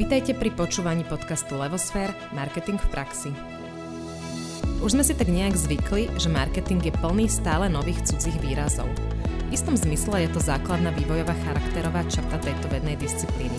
[0.00, 3.30] Vítajte pri počúvaní podcastu Levosfér Marketing v praxi.
[4.80, 8.88] Už sme si tak nejak zvykli, že marketing je plný stále nových cudzích výrazov.
[9.52, 13.52] V istom zmysle je to základná vývojová charakterová črta tejto vednej disciplíny.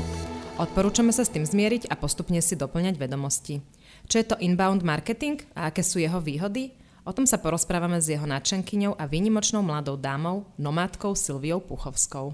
[0.58, 3.62] Odporúčame sa s tým zmieriť a postupne si doplňať vedomosti.
[4.10, 6.74] Čo je to inbound marketing a aké sú jeho výhody?
[7.06, 12.34] O tom sa porozprávame s jeho nadšenkyňou a výnimočnou mladou dámou, nomádkou Silviou Puchovskou.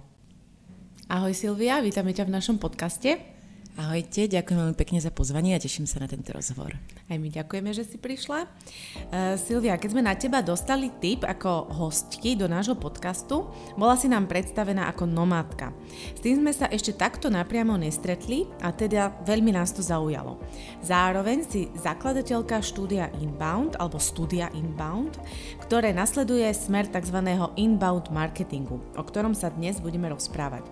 [1.12, 3.36] Ahoj Silvia, vítame ťa v našom podcaste.
[3.78, 6.74] Ahojte, ďakujem veľmi pekne za pozvanie a teším sa na tento rozhovor.
[7.06, 8.50] Aj my ďakujeme, že si prišla.
[8.50, 13.46] Uh, Silvia, keď sme na teba dostali tip ako hostky do nášho podcastu,
[13.78, 15.78] bola si nám predstavená ako nomádka.
[16.18, 20.42] S tým sme sa ešte takto napriamo nestretli a teda veľmi nás to zaujalo.
[20.82, 25.22] Zároveň si zakladateľka štúdia Inbound alebo studia Inbound,
[25.62, 27.22] ktoré nasleduje smer tzv.
[27.62, 30.66] inbound marketingu, o ktorom sa dnes budeme rozprávať.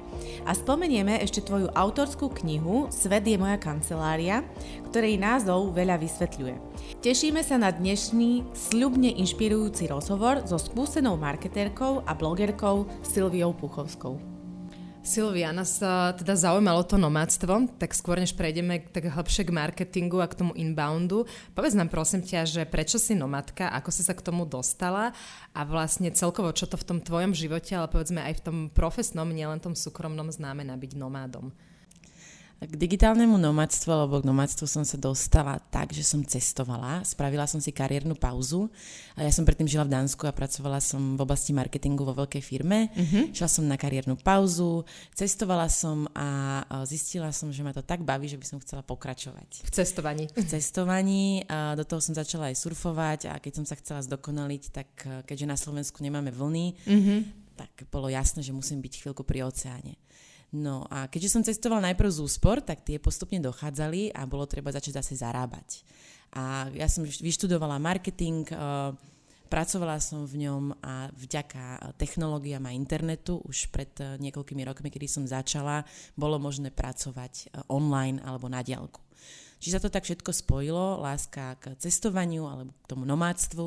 [0.46, 4.46] A spomenieme ešte tvoju autorskú knihu Svet je moja kancelária,
[4.92, 6.56] ktorej názov veľa vysvetľuje.
[7.02, 14.35] Tešíme sa na dnešný sľubne inšpirujúci rozhovor so skúsenou marketérkou a blogerkou Silviou Puchovskou.
[15.06, 15.78] Silvia, nás
[16.18, 20.58] teda zaujímalo to nomádstvo, tak skôr než prejdeme tak hlbšie k marketingu a k tomu
[20.58, 25.14] inboundu, povedz nám prosím ťa, že prečo si nomadka, ako si sa k tomu dostala
[25.54, 29.30] a vlastne celkovo, čo to v tom tvojom živote, ale povedzme aj v tom profesnom,
[29.30, 31.54] nielen tom súkromnom znamená byť nomádom.
[32.56, 37.60] K digitálnemu nomadstvu alebo k nomadstvu som sa dostala tak, že som cestovala, spravila som
[37.60, 38.72] si kariérnu pauzu.
[39.20, 42.90] Ja som predtým žila v Dánsku a pracovala som v oblasti marketingu vo veľkej firme.
[42.96, 43.28] Uh-huh.
[43.36, 48.32] Šla som na kariérnu pauzu, cestovala som a zistila som, že ma to tak baví,
[48.32, 49.68] že by som chcela pokračovať.
[49.68, 50.26] V cestovaní.
[50.32, 51.44] V cestovaní.
[51.52, 54.90] A do toho som začala aj surfovať a keď som sa chcela zdokonaliť, tak
[55.28, 57.20] keďže na Slovensku nemáme vlny, uh-huh.
[57.60, 60.00] tak bolo jasné, že musím byť chvíľku pri oceáne.
[60.56, 64.72] No a keďže som cestovala najprv z úspor, tak tie postupne dochádzali a bolo treba
[64.72, 65.84] začať zase zarábať.
[66.32, 68.96] A ja som vyštudovala marketing, eh,
[69.52, 75.12] pracovala som v ňom a vďaka technológiám a internetu už pred eh, niekoľkými rokmi, kedy
[75.12, 75.84] som začala,
[76.16, 79.04] bolo možné pracovať eh, online alebo na diálku.
[79.60, 83.66] Čiže sa to tak všetko spojilo, láska k cestovaniu alebo k tomu nomádstvu,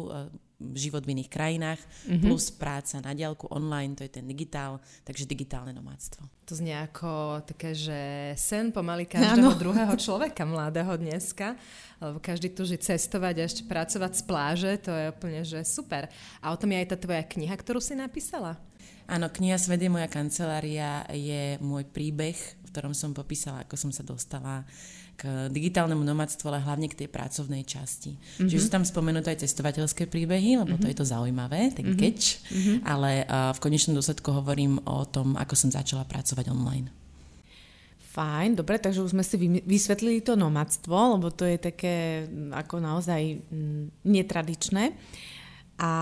[0.59, 2.23] život v iných krajinách, mm-hmm.
[2.27, 6.27] plus práca na diálku online, to je ten digitál, takže digitálne nomádstvo.
[6.51, 7.99] To znie ako také, že
[8.35, 9.61] sen pomaly každého ano.
[9.63, 11.55] druhého človeka mladého dneska,
[12.03, 16.11] lebo každý túži cestovať a ešte pracovať z pláže, to je úplne, že super.
[16.43, 18.59] A o tom je aj tá tvoja kniha, ktorú si napísala?
[19.09, 22.37] Áno, kniha Svet je moja kancelária je môj príbeh,
[22.79, 24.63] ktorom som popísala, ako som sa dostala
[25.19, 28.15] k digitálnemu nomadstvu, ale hlavne k tej pracovnej časti.
[28.15, 28.47] Mm-hmm.
[28.47, 30.79] Čiže sú tam spomenuté aj cestovateľské príbehy, lebo mm-hmm.
[30.79, 30.93] to mhm.
[30.95, 31.99] je to zaujímavé, ten mm-hmm.
[31.99, 32.77] catch, mm-hmm.
[32.87, 36.95] ale uh, v konečnom dôsledku hovorím o tom, ako som začala pracovať online.
[38.15, 39.35] Fajn, dobre, takže už sme si
[39.67, 44.95] vysvetlili to nomadstvo, lebo to je také mm, ako naozaj mm, netradičné
[45.83, 45.93] a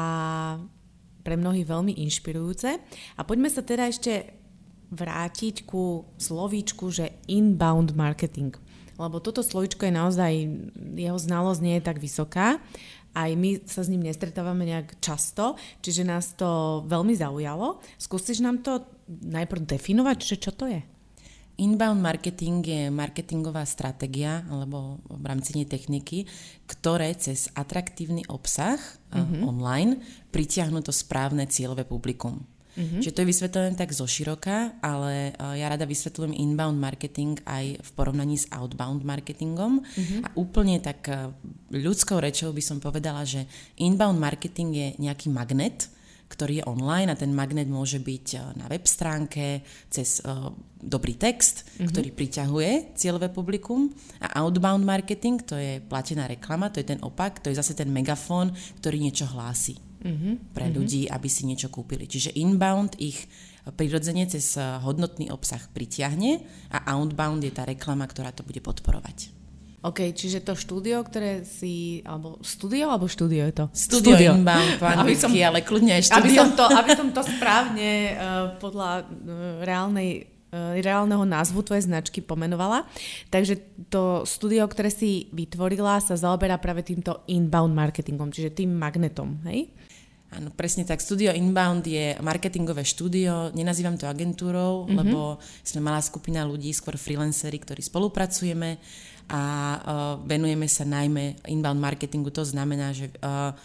[1.24, 2.68] pre mnohých veľmi inšpirujúce.
[3.16, 4.36] A poďme sa teda ešte
[4.92, 8.54] vrátiť ku slovíčku, že inbound marketing
[8.96, 10.32] lebo toto slovičko je naozaj,
[10.96, 12.56] jeho znalosť nie je tak vysoká,
[13.16, 17.80] aj my sa s ním nestretávame nejak často, čiže nás to veľmi zaujalo.
[17.96, 20.84] Skúsiš nám to najprv definovať, že čo to je?
[21.56, 26.28] Inbound marketing je marketingová stratégia alebo v rámci nej techniky,
[26.68, 29.40] ktoré cez atraktívny obsah mm-hmm.
[29.40, 30.04] online
[30.36, 32.44] pritiahnu to správne cieľové publikum.
[32.76, 33.00] Mm-hmm.
[33.00, 37.80] Čiže to je vysvetlené tak zo široka, ale uh, ja rada vysvetľujem inbound marketing aj
[37.80, 39.80] v porovnaní s outbound marketingom.
[39.80, 40.20] Mm-hmm.
[40.22, 41.32] A úplne tak uh,
[41.72, 43.48] ľudskou rečou by som povedala, že
[43.80, 45.88] inbound marketing je nejaký magnet,
[46.26, 51.16] ktorý je online a ten magnet môže byť uh, na web stránke, cez uh, dobrý
[51.16, 51.88] text, mm-hmm.
[51.88, 53.88] ktorý priťahuje cieľové publikum
[54.20, 57.88] a outbound marketing, to je platená reklama, to je ten opak, to je zase ten
[57.88, 58.52] megafón,
[58.84, 60.34] ktorý niečo hlási mm-hmm.
[60.54, 60.74] pre mhm.
[60.78, 62.06] ľudí, aby si niečo kúpili.
[62.06, 63.26] Čiže inbound ich
[63.74, 66.38] prirodzene cez eh, hodnotný obsah pritiahne
[66.70, 69.34] a outbound je tá reklama, ktorá to bude podporovať.
[69.86, 73.66] OK, čiže to štúdio, ktoré si, alebo studio, alebo štúdio je to?
[73.70, 74.30] Studio, studio.
[74.34, 76.22] inbound po anglicky, ale kľudne aj štúdio.
[76.26, 78.10] Aby som to, aby som to správne uh,
[78.58, 79.06] podľa uh,
[79.62, 80.26] reálnej
[80.56, 82.88] reálneho názvu tvojej značky pomenovala.
[83.28, 83.60] Takže
[83.92, 89.68] to studio, ktoré si vytvorila, sa zaoberá práve týmto inbound marketingom, čiže tým magnetom, hej?
[90.36, 91.00] Áno, presne tak.
[91.00, 94.96] Studio Inbound je marketingové štúdio, nenazývam to agentúrou, mm-hmm.
[95.00, 98.76] lebo sme malá skupina ľudí, skôr freelancery, ktorí spolupracujeme
[99.32, 99.80] a uh,
[100.28, 102.28] venujeme sa najmä inbound marketingu.
[102.36, 103.56] To znamená, že uh,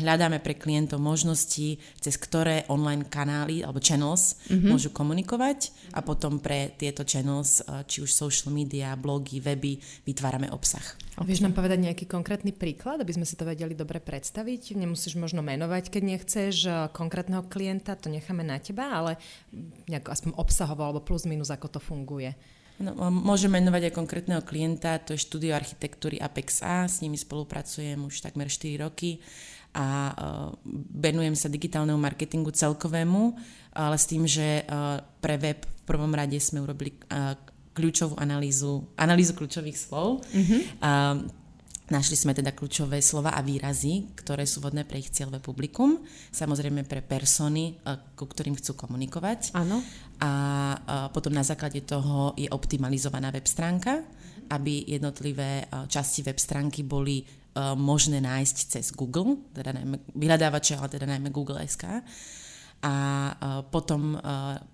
[0.00, 4.68] hľadáme pre klientov možnosti, cez ktoré online kanály alebo channels mm-hmm.
[4.70, 10.48] môžu komunikovať a potom pre tieto channels, e, či už social media, blogy, weby, vytvárame
[10.54, 10.82] obsah.
[11.18, 14.78] A vieš nám povedať nejaký konkrétny príklad, aby sme si to vedeli dobre predstaviť?
[14.78, 19.18] Nemusíš možno menovať, keď nechceš e, konkrétneho klienta, to necháme na teba, ale
[19.90, 22.32] nejak aspoň obsahovo alebo plus minus, ako to funguje.
[22.78, 27.98] No, môžem menovať aj konkrétneho klienta, to je štúdio architektúry Apex A, s nimi spolupracujem
[28.06, 29.18] už takmer 4 roky
[29.74, 30.48] a uh,
[30.96, 33.36] venujem sa digitálnemu marketingu celkovému,
[33.76, 37.36] ale s tým, že uh, pre web v prvom rade sme urobili uh,
[37.78, 40.26] kľúčovú analýzu, analýzu kľúčových slov.
[40.34, 40.60] Mm-hmm.
[41.88, 46.04] Našli sme teda kľúčové slova a výrazy, ktoré sú vodné pre ich cieľové publikum,
[46.34, 47.80] samozrejme pre persony,
[48.12, 49.56] ku ktorým chcú komunikovať.
[49.56, 49.80] Áno.
[50.20, 54.04] A, potom na základe toho je optimalizovaná web stránka,
[54.52, 57.24] aby jednotlivé časti web stránky boli
[57.74, 62.02] možné nájsť cez Google, teda najmä vyhľadávače, ale teda najmä Google SK.
[62.78, 62.94] A
[63.74, 64.14] potom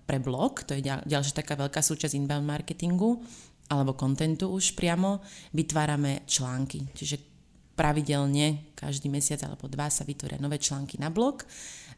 [0.05, 3.17] pre blog, to je ďalšia taká veľká súčasť inbound marketingu,
[3.73, 5.25] alebo kontentu už priamo,
[5.57, 6.85] vytvárame články.
[6.93, 7.17] Čiže
[7.73, 11.43] pravidelne každý mesiac alebo dva sa vytvoria nové články na blog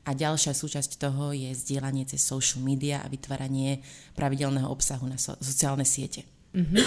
[0.08, 3.84] a ďalšia súčasť toho je zdieľanie cez social media a vytváranie
[4.16, 6.26] pravidelného obsahu na so- sociálne siete.
[6.56, 6.84] Mm-hmm.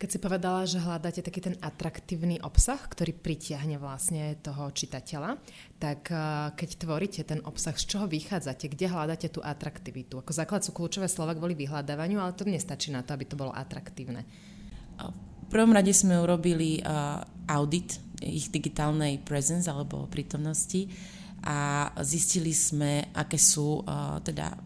[0.00, 5.36] Keď si povedala, že hľadáte taký ten atraktívny obsah, ktorý pritiahne vlastne toho čitateľa,
[5.76, 10.24] tak eh, keď tvoríte ten obsah, z čoho vychádzate, kde hľadáte tú atraktivitu?
[10.24, 13.52] Ako základ sú kľúčové slova kvôli vyhľadávaniu, ale to nestačí na to, aby to bolo
[13.52, 14.24] atraktívne.
[14.96, 17.20] V prvom rade sme urobili uh,
[17.52, 20.88] audit ich digitálnej presence alebo prítomnosti
[21.44, 24.56] a zistili sme, aké sú uh, teda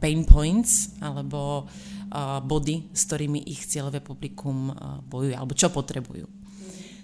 [0.00, 1.91] pain points alebo uh,
[2.44, 4.68] body, s ktorými ich cieľové publikum
[5.08, 6.28] bojuje, alebo čo potrebujú.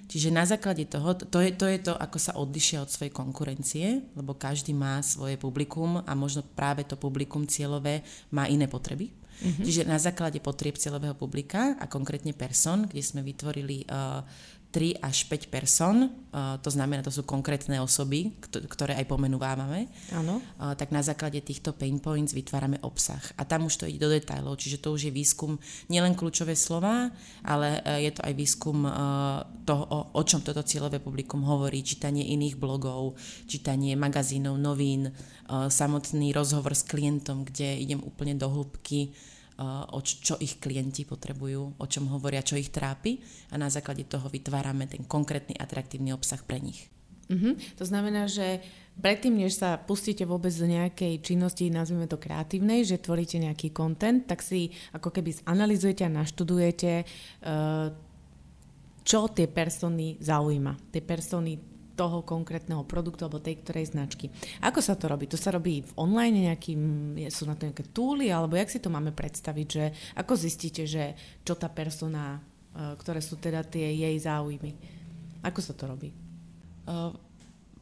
[0.09, 4.09] Čiže na základe toho, to je, to je to, ako sa odlišia od svojej konkurencie,
[4.17, 8.01] lebo každý má svoje publikum a možno práve to publikum cieľové
[8.33, 9.13] má iné potreby.
[9.13, 9.65] Mm-hmm.
[9.69, 14.25] Čiže na základe potrieb cieľového publika a konkrétne person, kde sme vytvorili uh,
[14.69, 18.37] 3 až 5 person, uh, to znamená, to sú konkrétne osoby,
[18.69, 20.45] ktoré aj pomenúvávame, Áno.
[20.61, 23.21] Uh, tak na základe týchto pain points vytvárame obsah.
[23.41, 25.57] A tam už to ide do detajlov, čiže to už je výskum
[25.89, 27.09] nielen kľúčové slova,
[27.41, 28.85] ale uh, je to aj výskum
[29.65, 33.17] toho, o, čom toto cieľové publikum hovorí, čítanie iných blogov,
[33.49, 35.13] čítanie magazínov, novín,
[35.49, 39.13] samotný rozhovor s klientom, kde idem úplne do hĺbky,
[39.59, 43.19] o čo ich klienti potrebujú, o čom hovoria, čo ich trápi
[43.51, 46.87] a na základe toho vytvárame ten konkrétny atraktívny obsah pre nich.
[47.29, 47.77] Mm-hmm.
[47.77, 48.65] To znamená, že
[48.97, 54.25] predtým, než sa pustíte vôbec do nejakej činnosti, nazvime to kreatívnej, že tvoríte nejaký kontent,
[54.25, 57.05] tak si ako keby zanalizujete a naštudujete,
[59.05, 60.89] čo tie persony zaujíma.
[60.89, 61.61] Tie persony
[61.99, 64.31] toho konkrétneho produktu alebo tej ktorej značky.
[64.63, 65.27] Ako sa to robí?
[65.27, 66.81] To sa robí v online nejakým,
[67.27, 69.85] sú na to nejaké túly, alebo jak si to máme predstaviť, že
[70.15, 74.79] ako zistíte, že čo tá persona, e, ktoré sú teda tie jej záujmy.
[75.43, 76.15] Ako sa to robí?
[76.89, 77.28] V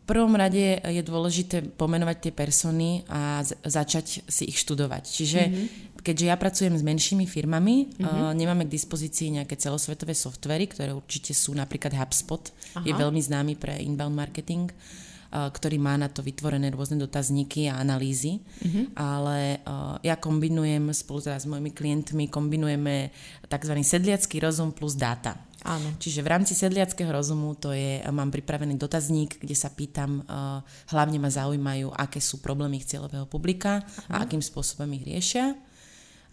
[0.07, 5.03] prvom rade je dôležité pomenovať tie persony a začať si ich študovať.
[5.03, 8.07] Čiže mm-hmm keďže ja pracujem s menšími firmami, mm-hmm.
[8.07, 12.47] uh, nemáme k dispozícii nejaké celosvetové softvery, ktoré určite sú napríklad HubSpot,
[12.79, 12.87] Aha.
[12.87, 17.83] je veľmi známy pre inbound marketing, uh, ktorý má na to vytvorené rôzne dotazníky a
[17.83, 18.95] analýzy, mm-hmm.
[18.95, 23.11] ale uh, ja kombinujem spolu teda s mojimi klientmi, kombinujeme
[23.51, 23.75] tzv.
[23.83, 25.35] sedliacký rozum plus dáta.
[25.67, 25.99] Áno.
[25.99, 30.63] Čiže v rámci sedliackého rozumu to je, mám pripravený dotazník, kde sa pýtam, uh,
[30.95, 34.23] hlavne ma zaujímajú, aké sú problémy ich cieľového publika Aha.
[34.23, 35.59] a akým spôsobom ich riešia.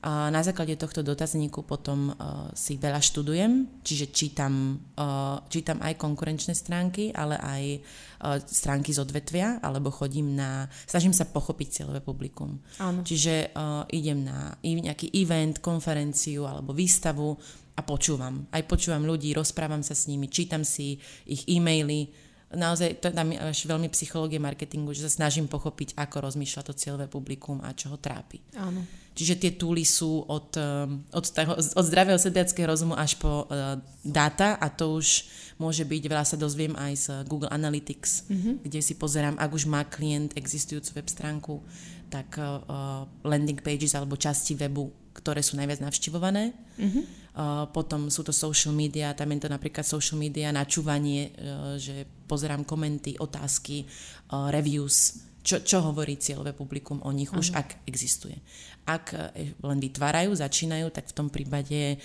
[0.04, 6.52] Na základe tohto dotazníku potom uh, si veľa študujem, čiže čítam, uh, čítam aj konkurenčné
[6.52, 12.60] stránky, ale aj uh, stránky z odvetvia, alebo chodím na, snažím sa pochopiť cieľové publikum.
[12.84, 13.08] Áno.
[13.08, 13.56] Čiže
[13.96, 17.40] idem na nejaký event, konferenciu alebo výstavu
[17.80, 18.44] a počúvam.
[18.52, 22.12] Aj počúvam ľudí, rozprávam sa s nimi, čítam si ich e-maily,
[22.52, 26.74] naozaj to tam je až veľmi psychológie marketingu, že sa snažím pochopiť, ako rozmýšľa to
[26.76, 28.44] cieľové publikum a čo ho trápi.
[28.60, 28.84] Áno.
[29.14, 33.78] Čiže tie túly sú od, um, od, toho, od zdravého sedliackého rozumu až po uh,
[34.02, 35.30] dáta a to už
[35.62, 38.56] môže byť, veľa sa dozviem aj z Google Analytics, mm-hmm.
[38.66, 41.62] kde si pozerám, ak už má klient existujúcu web stránku,
[42.10, 46.54] tak uh landing pages alebo časti webu, ktoré sú najviac navštivované.
[46.54, 47.04] Mm-hmm.
[47.34, 52.06] Uh, potom sú to social media, tam je to napríklad social media, načúvanie, uh, že
[52.30, 53.90] pozerám komenty, otázky,
[54.30, 57.38] uh, reviews, čo, čo hovorí cieľové publikum o nich, Aha.
[57.38, 58.40] už ak existuje.
[58.88, 62.00] Ak e, len vytvárajú, začínajú, tak v tom prípade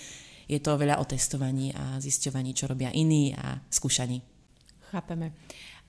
[0.49, 4.19] je to veľa o testovaní a zisťovaní, čo robia iní a skúšaní.
[4.91, 5.31] Chápeme.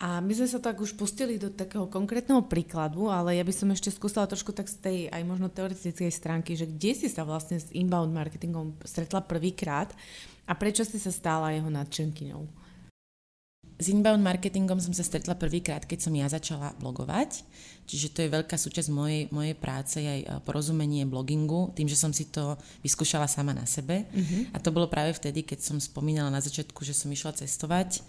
[0.00, 3.68] A my sme sa tak už pustili do takého konkrétneho príkladu, ale ja by som
[3.68, 7.60] ešte skúsila trošku tak z tej aj možno teoretickej stránky, že kde si sa vlastne
[7.60, 9.92] s inbound marketingom stretla prvýkrát
[10.48, 12.42] a prečo si sa stála jeho nadšenkyňou?
[13.80, 17.48] S inbound marketingom som sa stretla prvýkrát, keď som ja začala blogovať.
[17.88, 22.28] Čiže to je veľká súčasť mojej, mojej práce, aj porozumenie blogingu, tým, že som si
[22.28, 24.04] to vyskúšala sama na sebe.
[24.12, 24.52] Uh-huh.
[24.52, 28.04] A to bolo práve vtedy, keď som spomínala na začiatku, že som išla cestovať,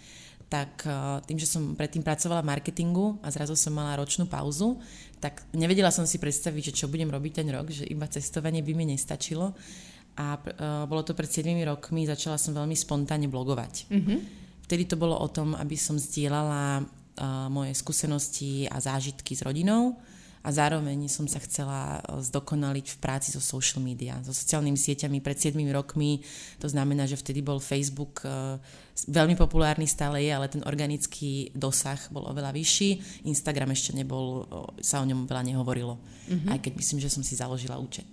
[0.51, 0.83] tak
[1.31, 4.75] tým, že som predtým pracovala v marketingu a zrazu som mala ročnú pauzu,
[5.23, 8.75] tak nevedela som si predstaviť, že čo budem robiť ten rok, že iba cestovanie by
[8.75, 9.55] mi nestačilo.
[10.19, 10.35] A
[10.83, 13.87] bolo to pred 7 rokmi, začala som veľmi spontánne blogovať.
[13.87, 14.40] Uh-huh
[14.71, 19.99] vtedy to bolo o tom, aby som zdieľala uh, moje skúsenosti a zážitky s rodinou
[20.41, 25.35] a zároveň som sa chcela zdokonaliť v práci so social media, so sociálnymi sieťami pred
[25.35, 26.23] 7 rokmi.
[26.63, 28.55] To znamená, že vtedy bol Facebook uh,
[29.11, 33.21] veľmi populárny stále je, ale ten organický dosah bol oveľa vyšší.
[33.27, 34.47] Instagram ešte nebol,
[34.79, 35.99] sa o ňom veľa nehovorilo.
[35.99, 36.47] Mm-hmm.
[36.47, 38.07] Aj keď myslím, že som si založila účet.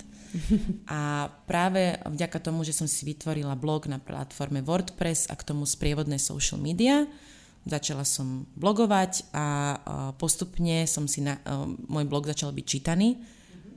[0.88, 5.64] A práve vďaka tomu, že som si vytvorila blog na platforme WordPress a k tomu
[5.64, 7.08] sprievodné social media,
[7.68, 9.46] začala som blogovať a
[10.16, 11.36] postupne som si na,
[11.88, 13.20] môj blog začal byť čítaný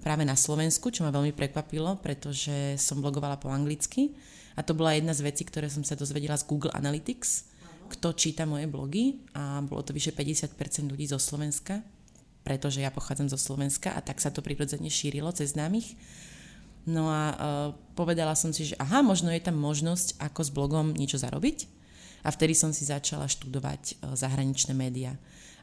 [0.01, 4.15] práve na Slovensku, čo ma veľmi prekvapilo, pretože som blogovala po anglicky
[4.57, 7.51] a to bola jedna z vecí, ktoré som sa dozvedela z Google Analytics,
[7.91, 10.55] kto číta moje blogy a bolo to vyše 50%
[10.87, 11.83] ľudí zo Slovenska,
[12.41, 15.93] pretože ja pochádzam zo Slovenska a tak sa to prirodzene šírilo cez známych.
[16.85, 17.37] No a uh,
[17.93, 21.69] povedala som si, že aha, možno je tam možnosť, ako s blogom niečo zarobiť.
[22.25, 25.13] A vtedy som si začala študovať uh, zahraničné médiá.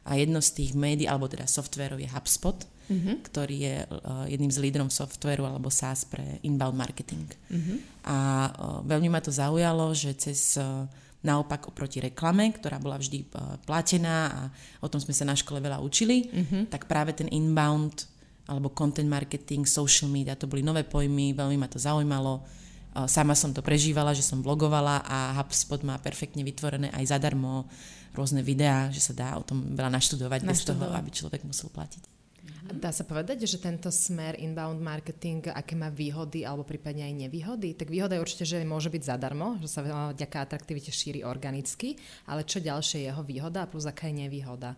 [0.07, 2.55] A jedno z tých médií, alebo teda softverov je HubSpot,
[2.87, 3.15] mm-hmm.
[3.27, 7.27] ktorý je uh, jedným z lídrom softveru alebo SaaS pre inbound marketing.
[7.27, 7.77] Mm-hmm.
[8.07, 10.55] A uh, veľmi ma to zaujalo, že cez
[11.19, 13.27] naopak oproti reklame, ktorá bola vždy
[13.67, 14.41] platená a
[14.79, 16.71] o tom sme sa na škole veľa učili, mm-hmm.
[16.71, 18.07] tak práve ten inbound
[18.49, 22.41] alebo content marketing, social media, to boli nové pojmy, veľmi ma to zaujímalo.
[23.05, 27.69] Sama som to prežívala, že som blogovala a HubSpot má perfektne vytvorené aj zadarmo
[28.17, 30.49] rôzne videá, že sa dá o tom veľa naštudovať, naštudovať.
[30.49, 32.03] bez toho, aby človek musel platiť.
[32.69, 37.77] Dá sa povedať, že tento smer inbound marketing, aké má výhody alebo prípadne aj nevýhody?
[37.77, 42.45] Tak výhoda je určite, že môže byť zadarmo, že sa vďaka atraktivite šíri organicky, ale
[42.45, 44.73] čo ďalšie je jeho výhoda a plus aká je nevýhoda?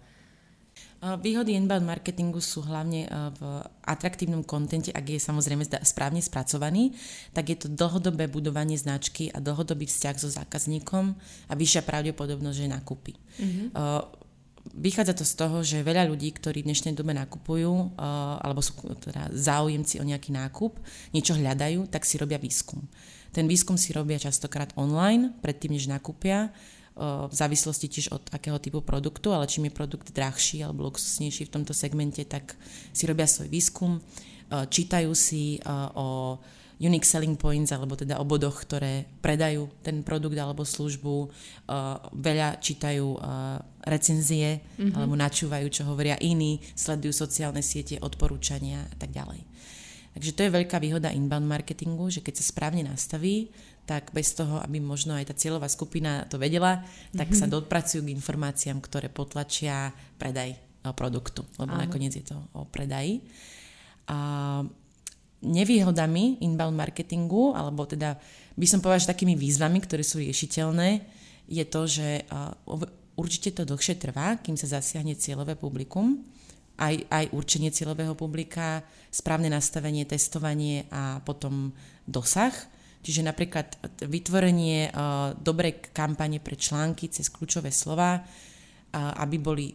[1.02, 3.42] Výhody inbound marketingu sú hlavne v
[3.82, 6.94] atraktívnom kontente, ak je samozrejme správne spracovaný,
[7.34, 11.18] tak je to dlhodobé budovanie značky a dlhodobý vzťah so zákazníkom
[11.50, 13.14] a vyššia pravdepodobnosť, že nakúpi.
[13.18, 13.74] Mm-hmm.
[14.78, 17.98] Vychádza to z toho, že veľa ľudí, ktorí v dnešnej dobe nakupujú
[18.38, 20.78] alebo sú teda záujemci o nejaký nákup,
[21.18, 22.78] niečo hľadajú, tak si robia výskum.
[23.34, 26.54] Ten výskum si robia častokrát online, predtým, než nakúpia
[26.98, 31.54] v závislosti tiež od akého typu produktu, ale čím je produkt drahší alebo luxusnejší v
[31.56, 32.60] tomto segmente, tak
[32.92, 34.04] si robia svoj výskum,
[34.52, 35.58] čítajú si
[35.96, 36.36] o
[36.82, 41.30] unique selling points, alebo teda o bodoch, ktoré predajú ten produkt alebo službu.
[42.12, 43.22] Veľa čítajú
[43.86, 44.98] recenzie, mm-hmm.
[44.98, 49.46] alebo načúvajú, čo hovoria iní, sledujú sociálne siete, odporúčania a tak ďalej.
[50.12, 53.48] Takže to je veľká výhoda inbound marketingu, že keď sa správne nastaví,
[53.86, 57.42] tak bez toho, aby možno aj tá cieľová skupina to vedela, tak mm-hmm.
[57.42, 60.56] sa dopracujú k informáciám, ktoré potlačia predaj
[60.96, 61.84] produktu, lebo Áno.
[61.86, 63.22] nakoniec je to o predaji.
[64.10, 64.62] A
[65.42, 68.18] nevýhodami inbound marketingu, alebo teda
[68.58, 71.02] by som povedala, že takými výzvami, ktoré sú riešiteľné,
[71.50, 72.26] je to, že
[73.18, 76.22] určite to dlhšie trvá, kým sa zasiahne cieľové publikum,
[76.82, 78.82] aj, aj určenie cieľového publika,
[79.14, 81.76] správne nastavenie, testovanie a potom
[82.10, 82.54] dosah
[83.02, 88.26] Čiže napríklad vytvorenie uh, dobrej kampane pre články cez kľúčové slova, uh,
[88.94, 89.72] aby boli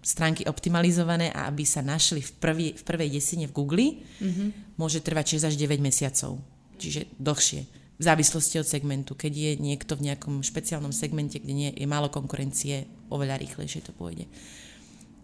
[0.00, 4.74] stránky optimalizované a aby sa našli v, prvý, v prvej desine v Google, mm-hmm.
[4.80, 6.40] môže trvať 6 až 9 mesiacov.
[6.80, 7.60] Čiže dlhšie.
[7.94, 9.14] V závislosti od segmentu.
[9.14, 13.92] Keď je niekto v nejakom špeciálnom segmente, kde nie, je málo konkurencie, oveľa rýchlejšie to
[13.94, 14.26] pôjde.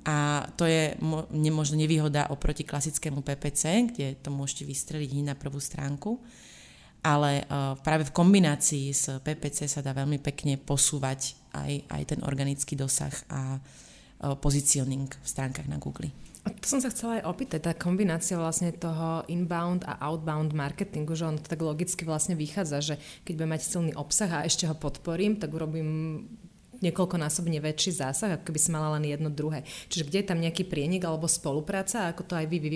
[0.07, 5.37] A to je mo- možno nevýhoda oproti klasickému PPC, kde to môžete vystreliť hneď na
[5.37, 6.23] prvú stránku
[7.01, 12.21] ale uh, práve v kombinácii s PPC sa dá veľmi pekne posúvať aj, aj ten
[12.23, 16.13] organický dosah a uh, positioning v stránkach na Google.
[16.41, 21.29] To som sa chcela aj opýtať, tá kombinácia vlastne toho inbound a outbound marketingu, že
[21.29, 22.95] on to tak logicky vlastne vychádza, že
[23.29, 26.25] keď budem mať silný obsah a ešte ho podporím, tak urobím
[26.81, 29.65] niekoľkonásobne väčší zásah, ako keby si mala len jedno druhé.
[29.89, 32.71] Čiže kde je tam nejaký prienik alebo spolupráca a ako to aj vy, vy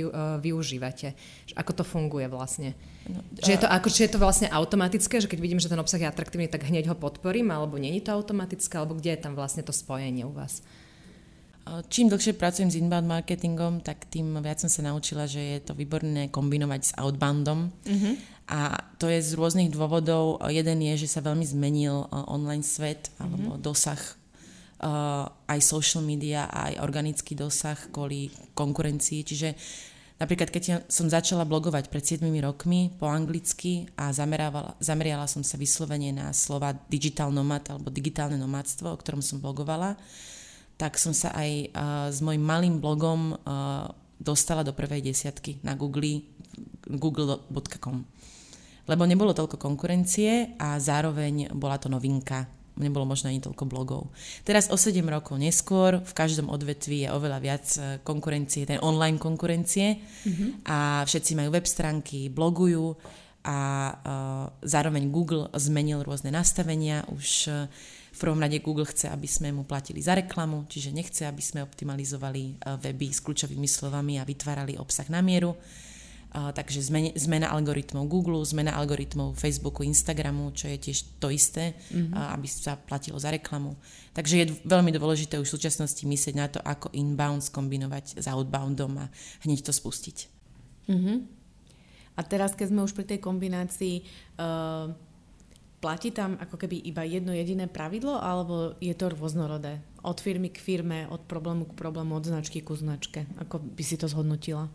[0.44, 1.16] využívate?
[1.56, 2.76] Ako to funguje vlastne?
[3.04, 5.80] No, že je to, ako, či je to vlastne automatické, že keď vidím, že ten
[5.80, 9.36] obsah je atraktívny, tak hneď ho podporím, alebo není to automatické, alebo kde je tam
[9.36, 10.64] vlastne to spojenie u vás?
[11.64, 15.72] Čím dlhšie pracujem s inbound marketingom, tak tým viac som sa naučila, že je to
[15.72, 17.72] výborné kombinovať s outboundom.
[17.72, 18.14] Uh-huh.
[18.52, 20.44] A to je z rôznych dôvodov.
[20.52, 23.64] Jeden je, že sa veľmi zmenil online svet alebo uh-huh.
[23.64, 23.96] dosah
[24.84, 29.24] uh, aj social media, aj organický dosah kvôli konkurencii.
[29.24, 29.48] Čiže
[30.20, 35.56] napríklad, keď ja som začala blogovať pred 7 rokmi po anglicky a zameriala som sa
[35.56, 39.96] vyslovene na slova digital nomad alebo digitálne nomádstvo, o ktorom som blogovala,
[40.74, 43.86] tak som sa aj uh, s mojim malým blogom uh,
[44.18, 46.24] dostala do prvej desiatky na Google,
[46.88, 48.02] google.com.
[48.84, 52.44] Lebo nebolo toľko konkurencie a zároveň bola to novinka.
[52.74, 54.10] Nebolo možno ani toľko blogov.
[54.42, 57.66] Teraz o 7 rokov neskôr v každom odvetví je oveľa viac
[58.02, 60.66] konkurencie, ten online konkurencie mm-hmm.
[60.66, 62.98] a všetci majú web stránky, blogujú
[63.46, 63.58] a
[63.94, 67.06] uh, zároveň Google zmenil rôzne nastavenia.
[67.14, 67.70] Už uh,
[68.14, 71.66] v prvom rade Google chce, aby sme mu platili za reklamu, čiže nechce, aby sme
[71.66, 75.58] optimalizovali e, weby s kľúčovými slovami a vytvárali obsah na mieru.
[76.34, 76.82] Uh, takže
[77.14, 82.10] zmena, algoritmov Google, zmena algoritmov Facebooku, Instagramu, čo je tiež to isté, mm-hmm.
[82.10, 83.78] aby sa platilo za reklamu.
[84.18, 89.06] Takže je veľmi dôležité už v súčasnosti myslieť na to, ako inbound skombinovať s outboundom
[89.06, 89.14] a
[89.46, 90.26] hneď to spustiť.
[90.90, 91.16] Mm-hmm.
[92.18, 94.02] A teraz, keď sme už pri tej kombinácii,
[94.34, 94.90] uh,
[95.84, 99.84] platí tam ako keby iba jedno jediné pravidlo, alebo je to rôznorodé?
[100.00, 103.28] Od firmy k firme, od problému k problému, od značky ku značke.
[103.36, 104.72] Ako by si to zhodnotila?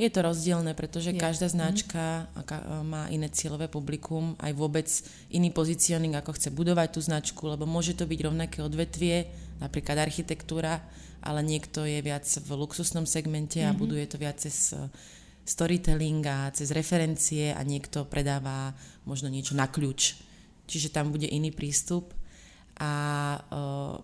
[0.00, 1.20] Je to rozdielne, pretože je.
[1.20, 1.54] každá mhm.
[1.58, 2.80] značka mm.
[2.88, 4.88] má iné cieľové publikum, aj vôbec
[5.28, 9.28] iný pozicioning, ako chce budovať tú značku, lebo môže to byť rovnaké odvetvie,
[9.60, 10.80] napríklad architektúra,
[11.20, 13.68] ale niekto je viac v luxusnom segmente mm-hmm.
[13.68, 13.80] a mhm.
[13.84, 14.80] buduje to viac cez e,
[15.44, 18.72] storytelling a cez referencie a niekto predáva
[19.04, 20.27] možno niečo na kľúč
[20.68, 22.12] čiže tam bude iný prístup
[22.78, 22.92] a
[23.50, 23.96] uh,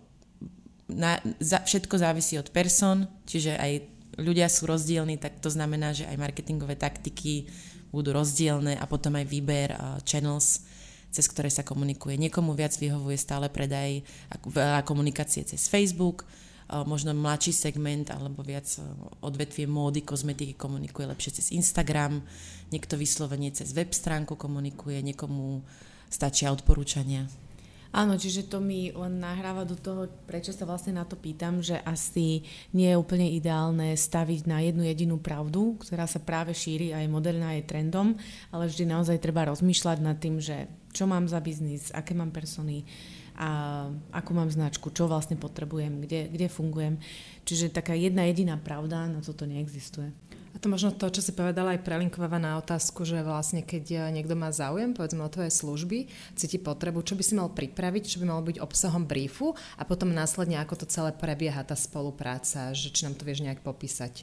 [0.91, 3.73] na, za, všetko závisí od person, čiže aj
[4.19, 7.47] ľudia sú rozdielni, tak to znamená, že aj marketingové taktiky
[7.95, 10.67] budú rozdielne a potom aj výber uh, channels,
[11.15, 12.19] cez ktoré sa komunikuje.
[12.19, 14.03] Niekomu viac vyhovuje stále predaj
[14.43, 18.67] veľa komunikácie cez Facebook, uh, možno mladší segment alebo viac
[19.23, 22.27] odvetvie módy, kozmetiky komunikuje lepšie cez Instagram,
[22.75, 25.63] niekto vyslovene cez web stránku komunikuje, niekomu
[26.11, 27.27] stačia odporúčania.
[27.95, 31.79] Áno, čiže to mi len nahráva do toho, prečo sa vlastne na to pýtam, že
[31.87, 32.43] asi
[32.75, 37.07] nie je úplne ideálne staviť na jednu jedinú pravdu, ktorá sa práve šíri a je
[37.07, 38.19] moderná, je trendom,
[38.51, 42.83] ale vždy naozaj treba rozmýšľať nad tým, že čo mám za biznis, aké mám persony
[43.39, 46.99] a ako mám značku, čo vlastne potrebujem, kde, kde fungujem.
[47.47, 50.11] Čiže taká jedna jediná pravda na toto neexistuje.
[50.55, 54.01] A to možno to, čo si povedala, aj prelinkováva na otázku, že vlastne keď eh,
[54.15, 56.07] niekto má záujem, povedzme o tvoje služby,
[56.39, 60.15] cíti potrebu, čo by si mal pripraviť, čo by malo byť obsahom briefu a potom
[60.15, 64.23] následne, ako to celé prebieha, tá spolupráca, že či nám to vieš nejak popísať.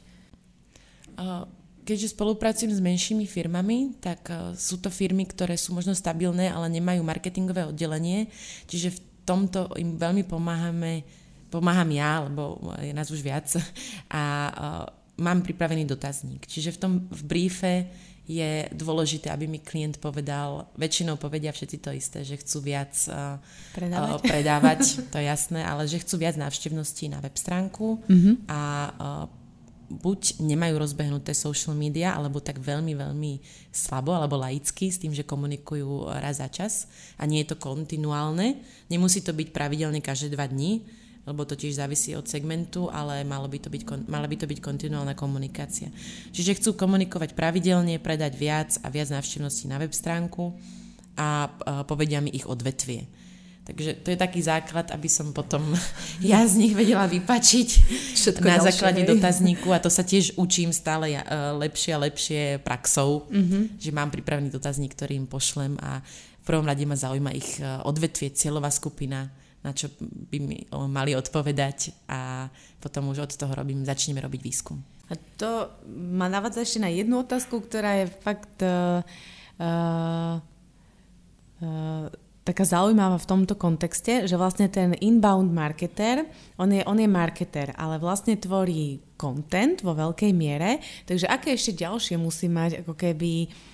[1.82, 6.72] Keďže spolupracujem s menšími firmami, tak eh, sú to firmy, ktoré sú možno stabilné, ale
[6.72, 8.32] nemajú marketingové oddelenie,
[8.64, 11.04] čiže v tomto im veľmi pomáhame,
[11.52, 13.52] pomáham ja, lebo je nás už viac
[14.08, 16.44] a eh, mám pripravený dotazník.
[16.50, 17.74] Čiže v tom v briefe
[18.22, 22.94] je dôležité, aby mi klient povedal, väčšinou povedia všetci to isté, že chcú viac
[23.74, 24.80] predávať, uh, predávať
[25.12, 28.34] to je jasné, ale že chcú viac návštevností na web stránku mm-hmm.
[28.46, 28.60] a
[28.94, 29.26] uh,
[29.92, 33.32] buď nemajú rozbehnuté social media, alebo tak veľmi, veľmi
[33.68, 36.88] slabo, alebo laicky, s tým, že komunikujú raz za čas
[37.20, 38.56] a nie je to kontinuálne.
[38.88, 40.86] Nemusí to byť pravidelne každé dva dní,
[41.22, 44.58] lebo to tiež závisí od segmentu, ale malo by to byť, mala by to byť
[44.58, 45.94] kontinuálna komunikácia.
[46.34, 50.58] Čiže chcú komunikovať pravidelne, predať viac a viac návštevností na web stránku
[51.14, 51.46] a
[51.86, 53.06] povedia mi ich odvetvie.
[53.62, 55.62] Takže to je taký základ, aby som potom
[56.18, 57.68] ja z nich vedela vypačiť
[58.18, 59.10] Všetko na ďalšie, základe hej.
[59.14, 61.22] dotazníku a to sa tiež učím stále e,
[61.62, 63.78] lepšie a lepšie praxou, mm-hmm.
[63.78, 66.02] že mám pripravený dotazník, ktorý im pošlem a
[66.42, 69.30] v prvom rade ma zaujíma ich e, odvetvie, cieľová skupina,
[69.62, 70.58] na čo by mi
[70.90, 72.50] mali odpovedať a
[72.82, 74.82] potom už od toho robím, začneme robiť výskum.
[75.10, 79.04] A to ma navádza ešte na jednu otázku, ktorá je fakt uh,
[79.62, 80.36] uh,
[82.42, 86.26] taká zaujímavá v tomto kontexte, že vlastne ten inbound marketer,
[86.58, 91.86] on je, on je marketer, ale vlastne tvorí content vo veľkej miere, takže aké ešte
[91.86, 93.71] ďalšie musí mať ako keby uh,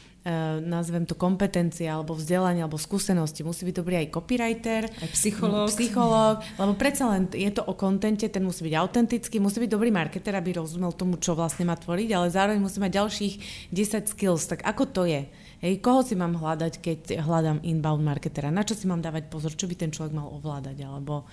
[0.64, 3.46] nazvem to kompetencie alebo vzdelanie alebo skúsenosti.
[3.46, 5.70] Musí byť dobrý aj copywriter, aj psychológ.
[5.72, 9.88] psychológ, lebo predsa len je to o kontente, ten musí byť autentický, musí byť dobrý
[9.88, 13.34] marketer, aby rozumel tomu, čo vlastne má tvoriť, ale zároveň musí mať ďalších
[13.72, 14.50] 10 skills.
[14.50, 15.24] Tak ako to je?
[15.58, 18.52] Hej, koho si mám hľadať, keď hľadám inbound marketera?
[18.54, 19.58] Na čo si mám dávať pozor?
[19.58, 20.86] Čo by ten človek mal ovládať?
[20.86, 21.26] Alebo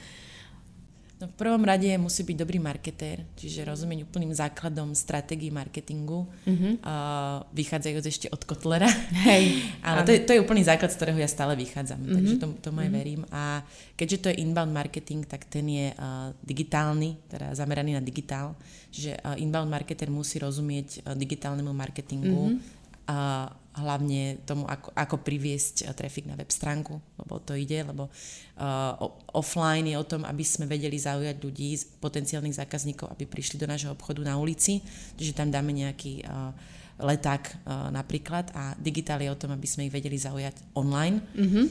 [1.15, 6.75] No v prvom rade musí byť dobrý marketér, čiže rozumieť úplným základom stratégií marketingu, uh-huh.
[6.83, 8.91] uh, vychádzajúc ešte od Kotlera.
[9.23, 9.63] Hej.
[9.87, 12.15] Ale to je, to je úplný základ, z ktorého ja stále vychádzam, uh-huh.
[12.19, 12.99] takže to, tomu aj uh-huh.
[12.99, 13.21] verím.
[13.31, 13.63] A
[13.95, 18.51] keďže to je inbound marketing, tak ten je uh, digitálny, teda zameraný na digitál,
[18.91, 22.74] čiže uh, inbound marketer musí rozumieť uh, digitálnemu marketingu, uh-huh
[23.05, 28.95] a hlavne tomu, ako, ako priviesť trafik na web stránku, lebo to ide, lebo uh,
[29.35, 33.91] offline je o tom, aby sme vedeli zaujať ľudí, potenciálnych zákazníkov, aby prišli do nášho
[33.91, 34.79] obchodu na ulici,
[35.19, 36.55] čiže tam dáme nejaký uh,
[37.03, 38.55] leták uh, napríklad.
[38.55, 41.19] A digitál je o tom, aby sme ich vedeli zaujať online.
[41.35, 41.65] Mm-hmm.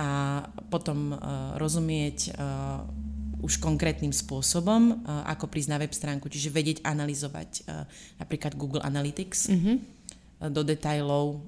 [0.00, 0.40] a
[0.72, 2.80] potom uh, rozumieť uh,
[3.44, 7.84] už konkrétnym spôsobom, uh, ako prísť na web stránku, čiže vedieť analyzovať uh,
[8.16, 9.91] napríklad Google Analytics, mm-hmm
[10.50, 11.38] do detajlov,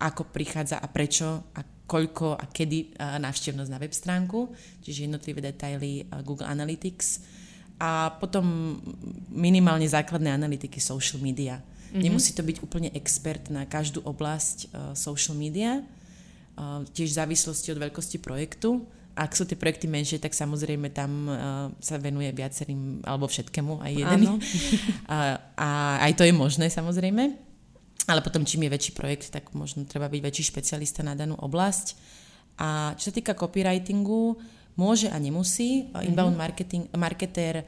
[0.00, 4.48] ako prichádza a prečo a koľko a kedy návštevnosť na web stránku,
[4.80, 7.20] čiže jednotlivé detaily Google Analytics
[7.76, 8.78] a potom
[9.28, 11.60] minimálne základné analytiky social media.
[11.60, 12.00] Mm-hmm.
[12.00, 15.84] Nemusí to byť úplne expert na každú oblasť social media,
[16.94, 18.86] tiež v závislosti od veľkosti projektu.
[19.14, 21.30] Ak sú tie projekty menšie, tak samozrejme tam
[21.78, 24.20] sa venuje viacerým, alebo všetkému, aj jeden.
[25.12, 25.68] a, a
[26.02, 27.43] aj to je možné samozrejme.
[28.04, 31.96] Ale potom, čím je väčší projekt, tak možno treba byť väčší špecialista na danú oblasť.
[32.60, 34.36] A čo sa týka copywritingu,
[34.76, 35.88] môže a nemusí.
[35.88, 36.08] Mm-hmm.
[36.12, 37.64] Inbound marketing, marketér